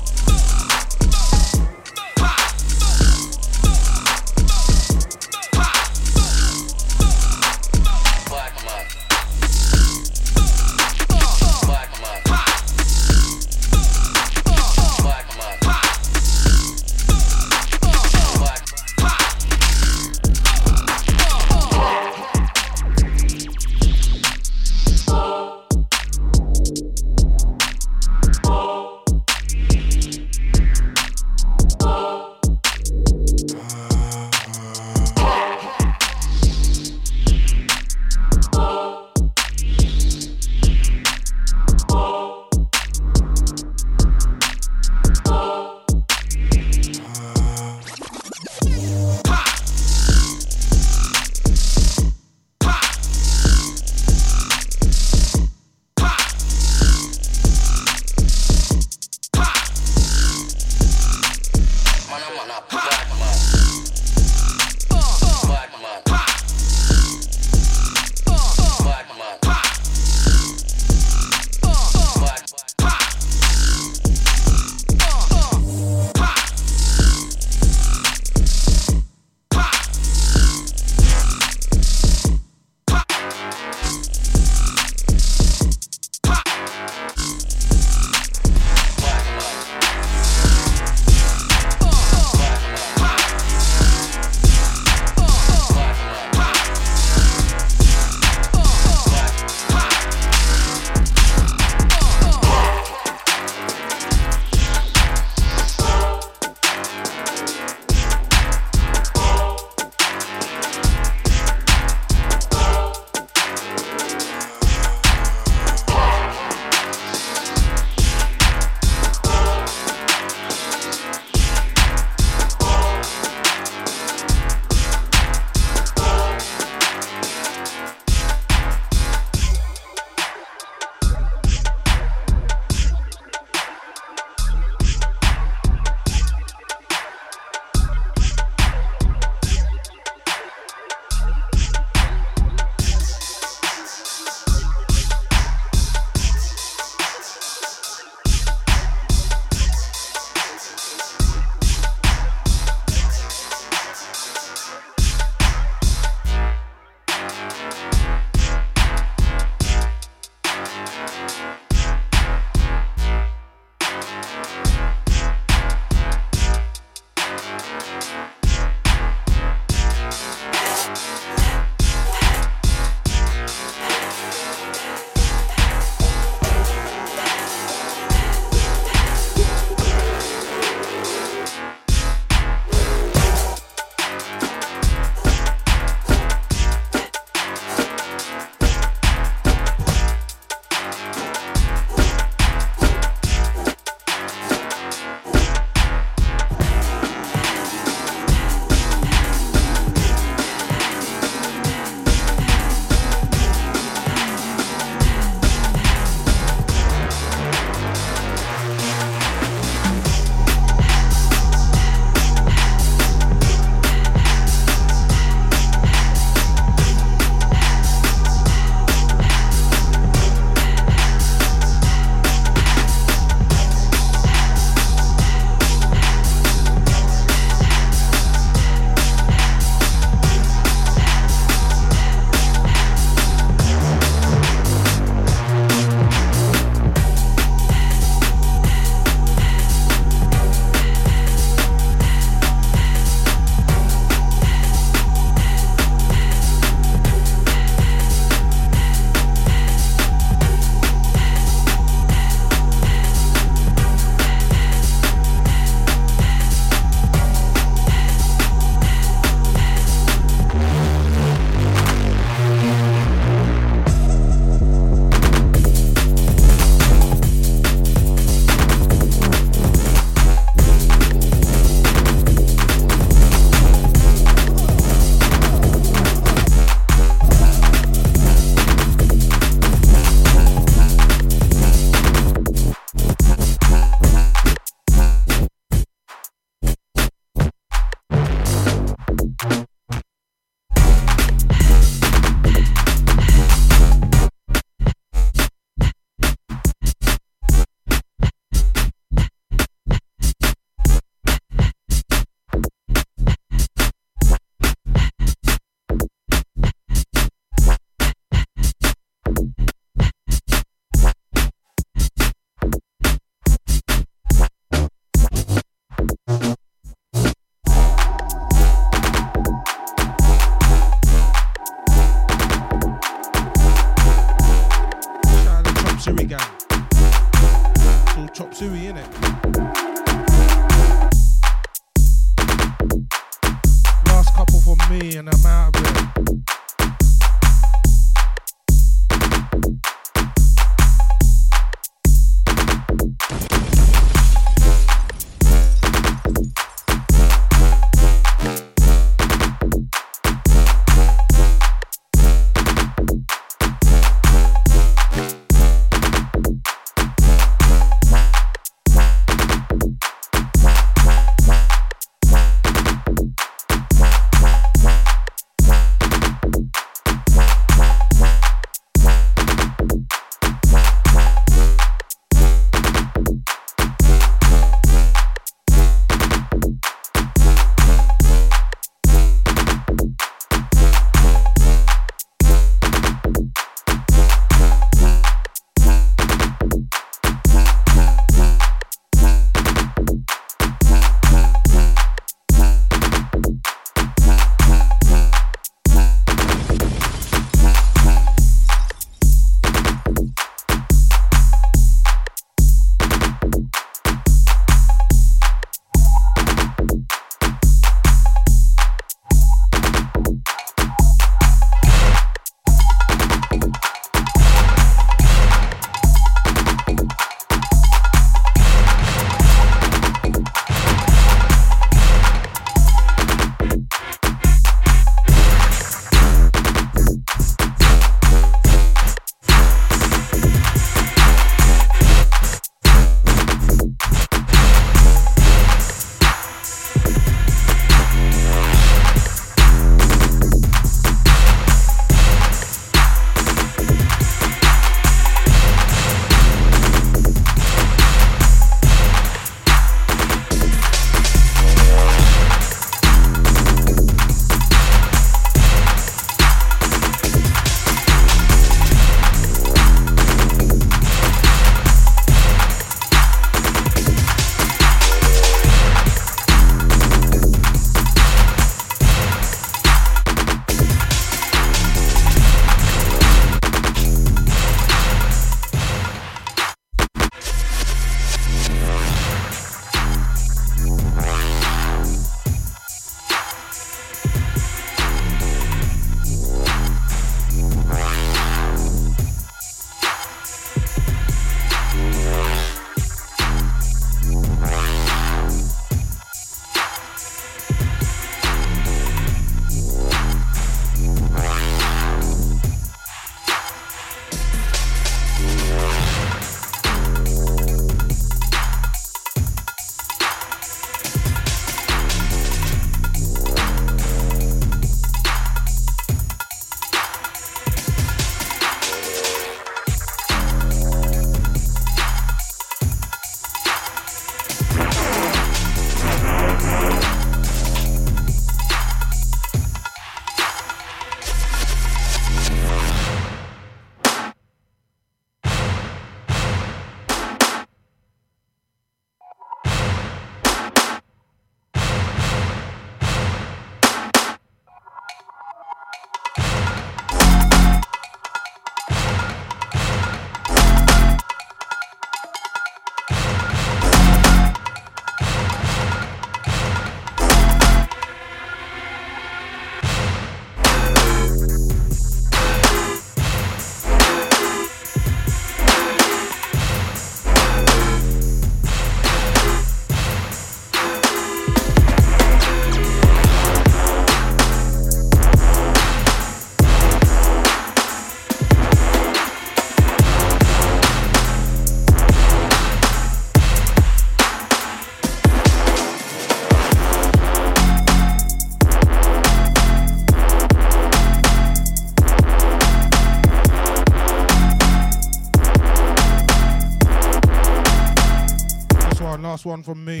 last 599.40 599.46
one 599.46 599.62
from 599.62 599.82
me. 599.82 600.00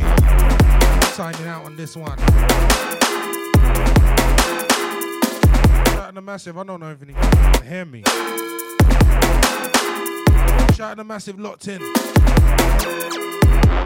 Signing 1.14 1.46
out 1.46 1.64
on 1.64 1.74
this 1.74 1.96
one. 1.96 2.18
Shout 5.88 5.98
out 5.98 6.14
to 6.14 6.20
Massive. 6.20 6.58
I 6.58 6.64
don't 6.64 6.78
know 6.78 6.90
if 6.90 7.00
you 7.00 7.14
can 7.14 7.66
hear 7.66 7.86
me. 7.86 8.02
Shout 10.74 10.90
out 10.92 10.96
to 10.98 11.04
Massive 11.04 11.40
locked 11.40 11.68
in. 11.68 11.80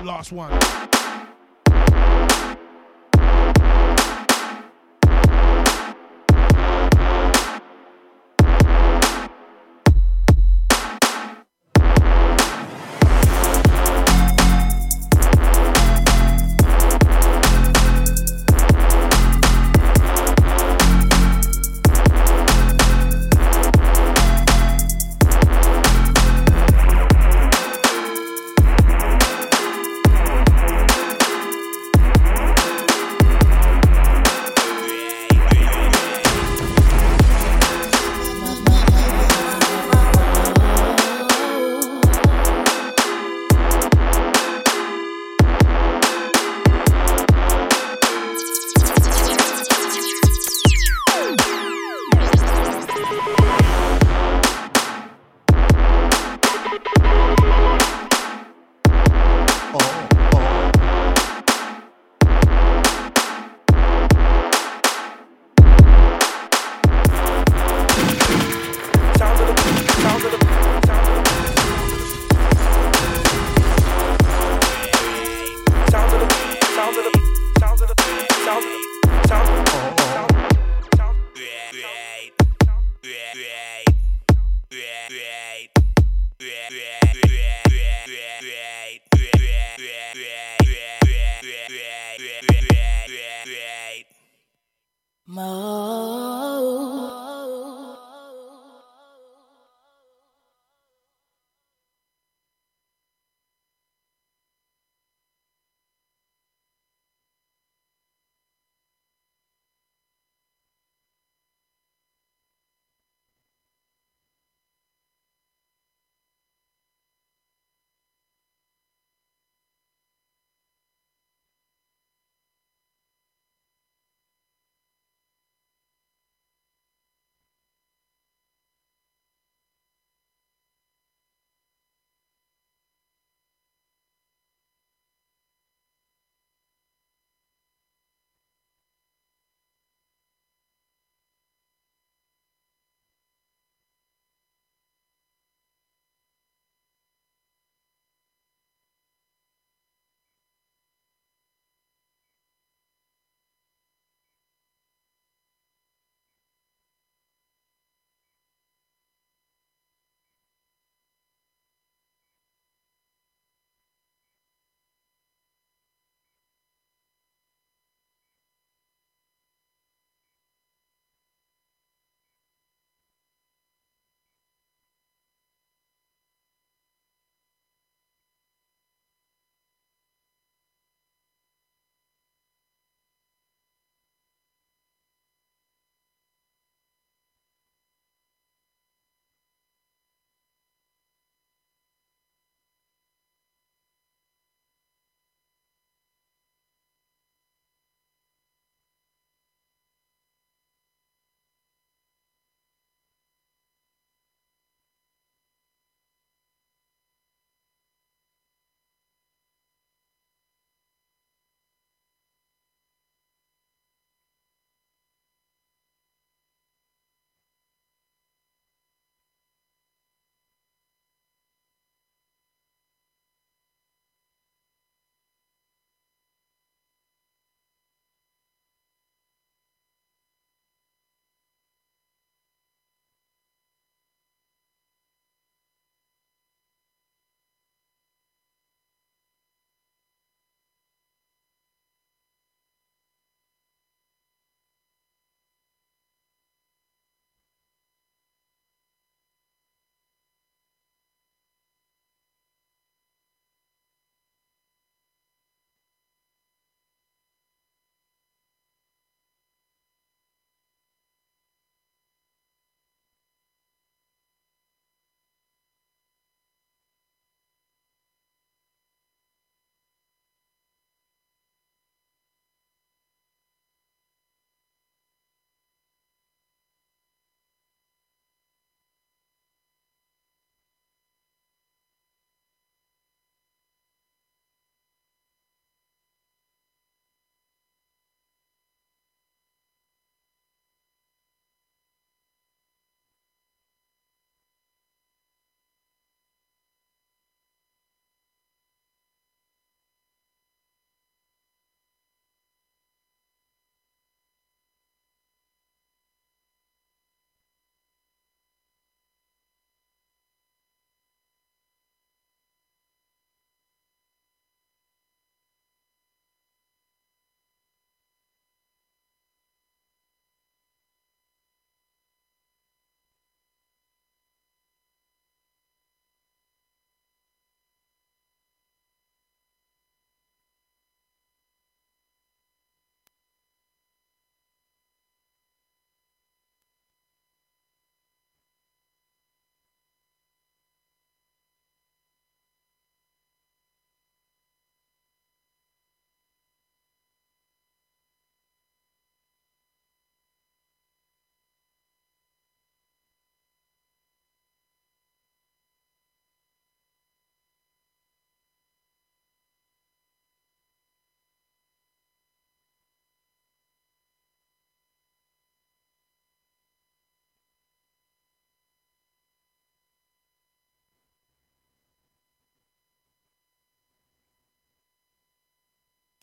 Last 0.05 0.32
one. 0.32 0.94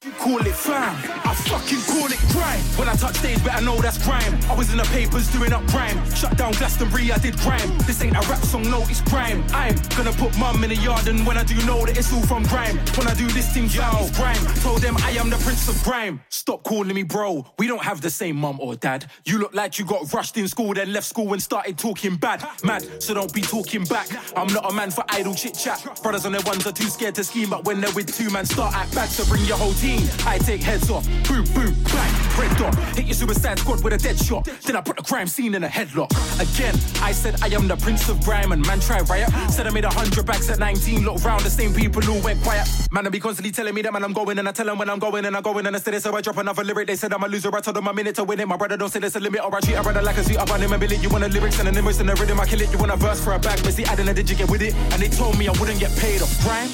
You 0.03 0.11
call 0.13 0.39
it 0.39 0.55
fam, 0.55 0.95
I 1.23 1.35
fucking 1.35 1.81
call 1.81 2.11
it 2.11 2.17
grime. 2.31 2.59
When 2.75 2.89
I 2.89 2.95
touch 2.95 3.17
stage, 3.17 3.43
better 3.45 3.63
know 3.63 3.79
that's 3.79 3.99
grime. 4.03 4.33
I 4.49 4.55
was 4.55 4.71
in 4.71 4.77
the 4.77 4.83
papers 4.85 5.31
doing 5.31 5.53
up 5.53 5.63
grime. 5.67 6.03
Shut 6.15 6.35
down 6.35 6.53
Glastonbury, 6.53 7.11
I 7.11 7.19
did 7.19 7.37
grime. 7.37 7.77
This 7.85 8.01
ain't 8.01 8.17
a 8.17 8.21
rap 8.21 8.39
song, 8.39 8.63
no, 8.63 8.81
it's 8.89 9.01
grime. 9.01 9.43
I'm 9.53 9.75
gonna 9.95 10.11
put 10.13 10.35
mum 10.39 10.63
in 10.63 10.71
the 10.71 10.75
yard, 10.77 11.07
and 11.07 11.23
when 11.27 11.37
I 11.37 11.43
do 11.43 11.53
know 11.67 11.85
that 11.85 11.95
it's 11.95 12.11
all 12.11 12.23
from 12.23 12.41
grime. 12.45 12.79
When 12.97 13.07
I 13.07 13.13
do 13.13 13.27
this 13.27 13.53
thing, 13.53 13.69
yo, 13.69 13.87
it's 13.99 14.17
grime. 14.17 14.43
Told 14.63 14.81
them 14.81 14.97
I 15.01 15.11
am 15.11 15.29
the 15.29 15.37
prince 15.37 15.69
of 15.69 15.79
grime. 15.83 16.19
Stop 16.29 16.63
calling 16.63 16.95
me 16.95 17.03
bro, 17.03 17.45
we 17.59 17.67
don't 17.67 17.83
have 17.83 18.01
the 18.01 18.09
same 18.09 18.37
mum 18.37 18.59
or 18.59 18.75
dad. 18.75 19.05
You 19.25 19.37
look 19.37 19.53
like 19.53 19.77
you 19.77 19.85
got 19.85 20.11
rushed 20.11 20.35
in 20.35 20.47
school, 20.47 20.73
then 20.73 20.93
left 20.93 21.05
school 21.05 21.31
and 21.33 21.41
started 21.43 21.77
talking 21.77 22.15
bad. 22.15 22.43
Mad, 22.63 23.03
so 23.03 23.13
don't 23.13 23.31
be 23.31 23.41
talking 23.41 23.83
back. 23.83 24.07
I'm 24.35 24.47
not 24.47 24.67
a 24.67 24.73
man 24.73 24.89
for 24.89 25.03
idle 25.09 25.35
chit 25.35 25.53
chat. 25.53 26.01
Brothers 26.01 26.25
on 26.25 26.31
their 26.31 26.41
ones 26.41 26.65
are 26.65 26.71
too 26.71 26.89
scared 26.89 27.13
to 27.15 27.23
scheme, 27.23 27.51
but 27.51 27.65
when 27.65 27.79
they're 27.81 27.93
with 27.93 28.11
two 28.11 28.31
man, 28.31 28.47
start 28.47 28.73
act 28.73 28.95
bad. 28.95 29.07
So 29.07 29.23
bring 29.25 29.45
your 29.45 29.57
whole 29.57 29.73
team. 29.73 29.90
I 30.25 30.37
take 30.37 30.61
heads 30.61 30.89
off, 30.89 31.05
boom, 31.27 31.43
boom, 31.53 31.73
bang, 31.83 32.39
red 32.39 32.57
dot. 32.57 32.75
Hit 32.95 33.05
your 33.05 33.13
suicide 33.13 33.59
squad 33.59 33.83
with 33.83 33.93
a 33.93 33.97
dead 33.97 34.17
shot. 34.17 34.45
Then 34.63 34.75
I 34.75 34.81
put 34.81 34.97
the 34.97 35.03
crime 35.03 35.27
scene 35.27 35.55
in 35.55 35.63
a 35.63 35.67
headlock. 35.67 36.11
Again, 36.39 36.75
I 37.01 37.11
said 37.11 37.41
I 37.41 37.47
am 37.47 37.67
the 37.67 37.77
prince 37.77 38.07
of 38.09 38.23
grime, 38.23 38.51
and 38.51 38.65
man 38.65 38.79
try 38.79 39.01
riot. 39.01 39.29
Said 39.49 39.67
I 39.67 39.71
made 39.71 39.85
a 39.85 39.89
hundred 39.89 40.25
bags 40.25 40.49
at 40.49 40.59
19. 40.59 41.03
Look 41.03 41.23
round 41.23 41.41
the 41.43 41.49
same 41.49 41.73
people 41.73 42.01
who 42.01 42.21
went 42.23 42.41
quiet. 42.43 42.67
Man, 42.91 43.05
I 43.05 43.09
be 43.09 43.19
constantly 43.19 43.51
telling 43.51 43.73
me 43.73 43.81
that 43.81 43.93
man 43.93 44.03
I'm 44.03 44.13
going, 44.13 44.37
and 44.39 44.47
I 44.47 44.51
tell 44.51 44.65
them 44.65 44.77
when 44.77 44.89
I'm 44.89 44.99
going, 44.99 45.25
and 45.25 45.35
I 45.35 45.41
go 45.41 45.57
in, 45.57 45.67
and 45.67 45.75
I 45.75 45.79
say 45.79 45.91
this, 45.91 46.03
so 46.03 46.15
I 46.15 46.21
drop 46.21 46.37
another 46.37 46.63
lyric. 46.63 46.87
They 46.87 46.95
said 46.95 47.13
I'm 47.13 47.23
a 47.23 47.27
loser. 47.27 47.53
I 47.55 47.59
told 47.59 47.75
them 47.75 47.87
a 47.87 47.93
minute 47.93 48.15
to 48.15 48.23
win 48.23 48.39
it. 48.39 48.47
My 48.47 48.57
brother 48.57 48.77
don't 48.77 48.89
say 48.89 48.99
there's 48.99 49.15
a 49.15 49.19
limit, 49.19 49.41
or 49.43 49.53
I 49.55 49.59
treat 49.59 49.75
a 49.75 49.83
brother 49.83 50.01
like 50.01 50.17
a 50.17 50.23
sweet 50.23 50.37
up 50.37 50.51
on 50.51 50.61
him 50.61 50.71
and 50.71 50.79
bill 50.79 50.91
it. 50.91 51.01
You 51.01 51.09
want 51.09 51.23
the 51.23 51.29
lyrics 51.29 51.59
and 51.59 51.67
the 51.67 51.73
lyrics 51.73 51.99
and 51.99 52.07
the 52.07 52.15
rhythm, 52.15 52.39
I 52.39 52.45
kill 52.45 52.61
it. 52.61 52.71
You 52.71 52.77
want 52.77 52.91
a 52.91 52.97
verse 52.97 53.23
for 53.23 53.33
a 53.33 53.39
bag, 53.39 53.59
but 53.63 53.73
see, 53.73 53.83
adding 53.85 54.07
a 54.07 54.13
did 54.13 54.29
you 54.29 54.35
get 54.35 54.49
with 54.49 54.61
it? 54.61 54.73
And 54.93 55.01
they 55.01 55.09
told 55.09 55.37
me 55.37 55.47
I 55.47 55.51
wouldn't 55.59 55.79
get 55.79 55.95
paid 55.97 56.21
off 56.21 56.31
grime. 56.43 56.69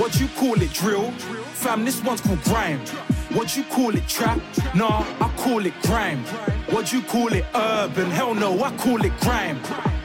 What 0.00 0.20
you 0.20 0.28
call 0.36 0.60
it, 0.60 0.72
drill? 0.72 1.12
Fam, 1.60 1.84
this 1.84 2.02
one's 2.02 2.22
called 2.22 2.42
grime. 2.44 2.80
What 3.34 3.54
you 3.54 3.64
call 3.64 3.94
it, 3.94 4.08
trap? 4.08 4.40
Nah, 4.74 5.04
I 5.20 5.30
call 5.36 5.66
it 5.66 5.74
grime. 5.82 6.24
What 6.70 6.90
you 6.90 7.02
call 7.02 7.34
it, 7.34 7.44
urban? 7.54 8.10
Hell 8.10 8.34
no, 8.34 8.64
I 8.64 8.74
call 8.78 9.04
it 9.04 9.12
grime. 9.20 9.60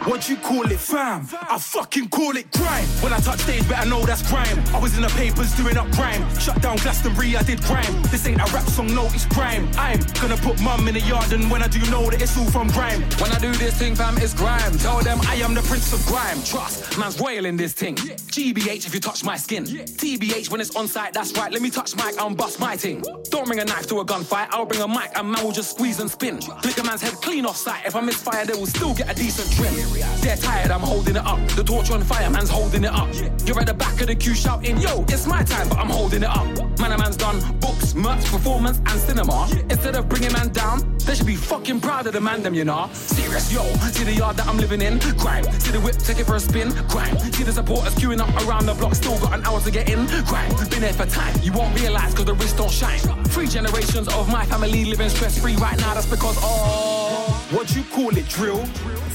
What 0.05 0.29
you 0.29 0.35
call 0.35 0.71
it, 0.71 0.79
fam? 0.79 1.27
I 1.49 1.57
fucking 1.57 2.09
call 2.09 2.37
it 2.37 2.51
grime. 2.51 2.85
When 3.01 3.11
I 3.11 3.17
touch 3.17 3.39
stage, 3.39 3.67
better 3.67 3.89
know 3.89 4.05
that's 4.05 4.21
grime. 4.29 4.59
I 4.67 4.79
was 4.79 4.95
in 4.95 5.01
the 5.01 5.09
papers 5.09 5.51
doing 5.55 5.77
up 5.77 5.89
grime. 5.91 6.23
Shut 6.37 6.61
down 6.61 6.77
Glastonbury, 6.77 7.35
I 7.35 7.41
did 7.41 7.59
grime. 7.63 8.03
This 8.11 8.27
ain't 8.27 8.39
a 8.39 8.45
rap 8.53 8.67
song, 8.69 8.93
no, 8.93 9.05
it's 9.07 9.25
grime. 9.25 9.67
I'm 9.77 9.99
gonna 10.21 10.37
put 10.37 10.61
mum 10.61 10.87
in 10.87 10.93
the 10.93 11.01
yard, 11.01 11.33
and 11.33 11.49
when 11.49 11.63
I 11.63 11.67
do 11.67 11.79
know 11.89 12.07
that 12.11 12.21
it's 12.21 12.37
all 12.37 12.45
from 12.51 12.67
grime. 12.67 13.01
When 13.19 13.31
I 13.31 13.39
do 13.39 13.51
this 13.53 13.77
thing, 13.79 13.95
fam, 13.95 14.15
it's 14.19 14.35
grime. 14.35 14.77
Tell 14.77 15.01
them 15.01 15.19
I 15.23 15.35
am 15.35 15.55
the 15.55 15.63
prince 15.63 15.91
of 15.91 16.05
grime. 16.05 16.37
Trust, 16.43 16.99
man's 16.99 17.19
royal 17.19 17.45
in 17.45 17.57
this 17.57 17.73
thing. 17.73 17.95
GBH 17.95 18.85
if 18.85 18.93
you 18.93 18.99
touch 18.99 19.23
my 19.23 19.37
skin. 19.37 19.63
TBH 19.65 20.51
when 20.51 20.61
it's 20.61 20.75
on 20.75 20.87
site, 20.87 21.13
that's 21.13 21.35
right. 21.35 21.51
Let 21.51 21.63
me 21.63 21.71
touch 21.71 21.95
mic 21.95 22.21
and 22.21 22.37
bust 22.37 22.59
my 22.59 22.75
ting. 22.75 23.03
Don't 23.31 23.47
bring 23.47 23.59
a 23.59 23.65
knife 23.65 23.87
to 23.87 24.01
a 24.01 24.05
gunfight, 24.05 24.49
I'll 24.51 24.67
bring 24.67 24.81
a 24.81 24.87
mic 24.87 25.17
and 25.17 25.31
man 25.31 25.43
will 25.43 25.51
just 25.51 25.71
squeeze 25.71 25.99
and 25.99 26.11
spin. 26.11 26.41
Flick 26.41 26.77
a 26.77 26.83
man's 26.83 27.01
head 27.01 27.13
clean 27.13 27.45
off 27.47 27.57
sight. 27.57 27.87
If 27.87 27.95
I 27.95 28.01
misfire, 28.01 28.45
they 28.45 28.53
will 28.53 28.67
still 28.67 28.93
get 28.93 29.11
a 29.11 29.15
decent 29.15 29.51
trim. 29.53 29.94
They're 30.21 30.37
tired, 30.37 30.71
I'm 30.71 30.81
holding 30.81 31.15
it 31.15 31.25
up. 31.25 31.39
The 31.49 31.63
torch 31.63 31.91
on 31.91 32.01
fire, 32.01 32.29
man's 32.29 32.49
holding 32.49 32.83
it 32.83 32.91
up. 32.91 33.07
You're 33.45 33.59
at 33.59 33.67
the 33.67 33.73
back 33.73 33.99
of 34.01 34.07
the 34.07 34.15
queue 34.15 34.33
shouting, 34.33 34.77
yo, 34.77 35.03
it's 35.07 35.27
my 35.27 35.43
time, 35.43 35.69
but 35.69 35.77
I'm 35.77 35.89
holding 35.89 36.23
it 36.23 36.29
up. 36.29 36.45
Man, 36.79 36.91
a 36.91 36.97
man's 36.97 37.17
done 37.17 37.39
books, 37.59 37.93
merch, 37.93 38.25
performance, 38.25 38.79
and 38.79 38.99
cinema. 38.99 39.47
Instead 39.69 39.95
of 39.95 40.09
bringing 40.09 40.33
man 40.33 40.49
down, 40.49 40.97
they 41.05 41.15
should 41.15 41.27
be 41.27 41.35
fucking 41.35 41.79
proud 41.79 42.07
of 42.07 42.13
the 42.13 42.21
man, 42.21 42.41
them, 42.43 42.53
you 42.53 42.65
know. 42.65 42.89
Serious, 42.93 43.51
yo, 43.51 43.63
see 43.91 44.03
the 44.03 44.13
yard 44.13 44.35
that 44.37 44.47
I'm 44.47 44.57
living 44.57 44.81
in, 44.81 44.99
grime. 45.17 45.43
See 45.59 45.71
the 45.71 45.79
whip, 45.79 45.97
take 45.97 46.19
it 46.19 46.25
for 46.25 46.35
a 46.35 46.39
spin, 46.39 46.69
grime. 46.89 47.17
See 47.33 47.43
the 47.43 47.51
supporters 47.51 47.95
queuing 47.95 48.19
up 48.19 48.47
around 48.47 48.65
the 48.65 48.73
block, 48.73 48.95
still 48.95 49.19
got 49.19 49.33
an 49.33 49.45
hour 49.45 49.59
to 49.61 49.71
get 49.71 49.89
in, 49.89 50.05
grime. 50.25 50.51
Been 50.69 50.81
there 50.81 50.93
for 50.93 51.05
time, 51.05 51.33
you 51.41 51.53
won't 51.53 51.79
realize 51.79 52.13
cause 52.13 52.25
the 52.25 52.33
wrist 52.33 52.57
don't 52.57 52.71
shine. 52.71 52.99
Three 53.25 53.47
generations 53.47 54.07
of 54.07 54.29
my 54.29 54.45
family 54.45 54.85
living 54.85 55.09
stress 55.09 55.39
free 55.39 55.55
right 55.55 55.77
now, 55.79 55.93
that's 55.93 56.07
because, 56.07 56.37
oh. 56.41 57.31
What 57.51 57.75
you 57.75 57.83
call 57.83 58.17
it, 58.17 58.27
drill? 58.27 58.65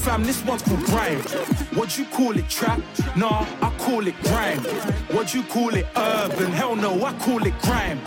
Fam, 0.01 0.23
this 0.23 0.43
one's 0.45 0.63
called 0.63 0.83
grime. 0.85 1.19
What 1.75 1.95
you 1.95 2.05
call 2.05 2.35
it, 2.35 2.49
trap? 2.49 2.81
Nah, 3.15 3.45
I 3.61 3.71
call 3.77 4.07
it 4.07 4.15
grime. 4.23 4.57
What 5.13 5.35
you 5.35 5.43
call 5.43 5.75
it, 5.75 5.85
urban? 5.95 6.51
Hell 6.51 6.75
no, 6.75 7.05
I 7.05 7.13
call 7.19 7.45
it 7.45 7.53
grime. 7.61 7.99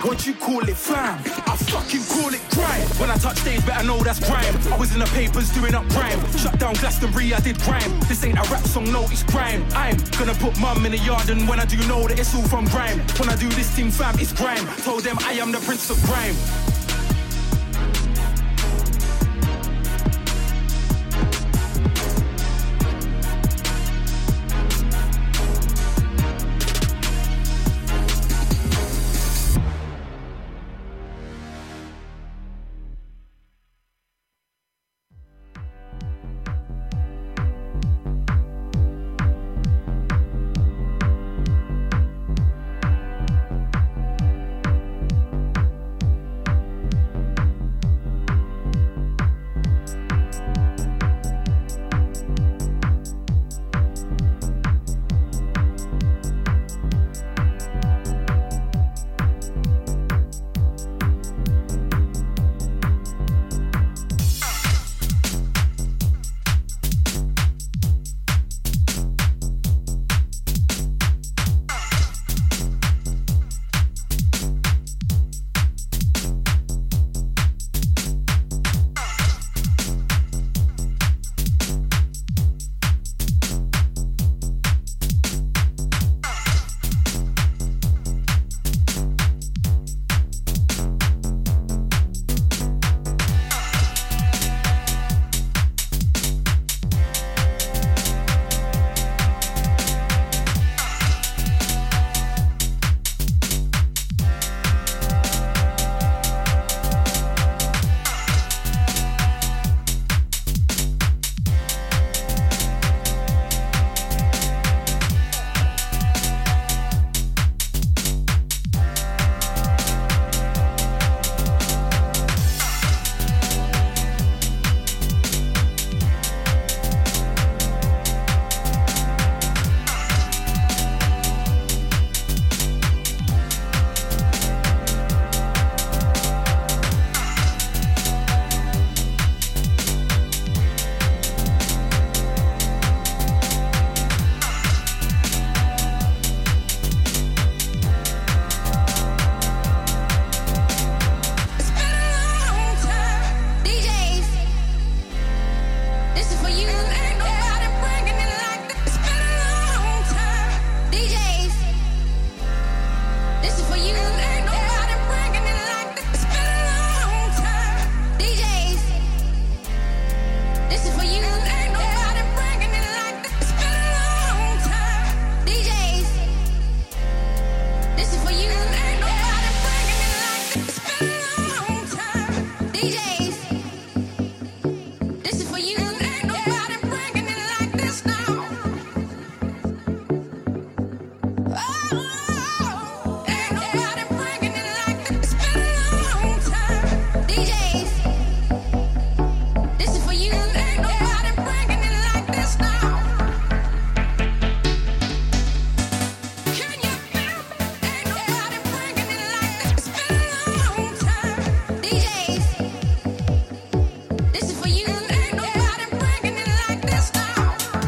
What 0.00 0.26
you 0.26 0.32
call 0.32 0.66
it, 0.66 0.76
fam? 0.76 1.18
I 1.46 1.56
fucking 1.56 2.04
call 2.08 2.32
it 2.32 2.40
grime. 2.50 2.88
When 2.98 3.10
I 3.10 3.16
touch 3.16 3.36
stage, 3.36 3.64
better 3.66 3.86
know 3.86 3.98
that's 3.98 4.18
grime. 4.26 4.56
I 4.72 4.78
was 4.78 4.94
in 4.94 5.00
the 5.00 5.06
papers 5.06 5.50
doing 5.50 5.74
up 5.74 5.86
grime. 5.88 6.18
Shut 6.38 6.58
down 6.58 6.72
Glastonbury, 6.74 7.34
I 7.34 7.40
did 7.40 7.58
grime. 7.60 8.00
This 8.08 8.24
ain't 8.24 8.38
a 8.38 8.42
rap 8.50 8.64
song, 8.64 8.90
no, 8.90 9.04
it's 9.04 9.22
grime. 9.22 9.62
I'm 9.74 9.98
gonna 10.18 10.34
put 10.34 10.58
mum 10.58 10.86
in 10.86 10.92
the 10.92 10.98
yard, 10.98 11.28
and 11.28 11.46
when 11.46 11.60
I 11.60 11.66
do 11.66 11.76
know 11.86 12.08
that 12.08 12.18
it's 12.18 12.34
all 12.34 12.48
from 12.48 12.64
grime. 12.64 12.98
When 13.18 13.28
I 13.28 13.36
do 13.36 13.48
this 13.50 13.68
thing, 13.70 13.90
fam, 13.90 14.18
it's 14.18 14.32
grime. 14.32 14.66
Told 14.84 15.04
them 15.04 15.18
I 15.20 15.32
am 15.34 15.52
the 15.52 15.60
prince 15.60 15.90
of 15.90 16.02
grime. 16.04 16.34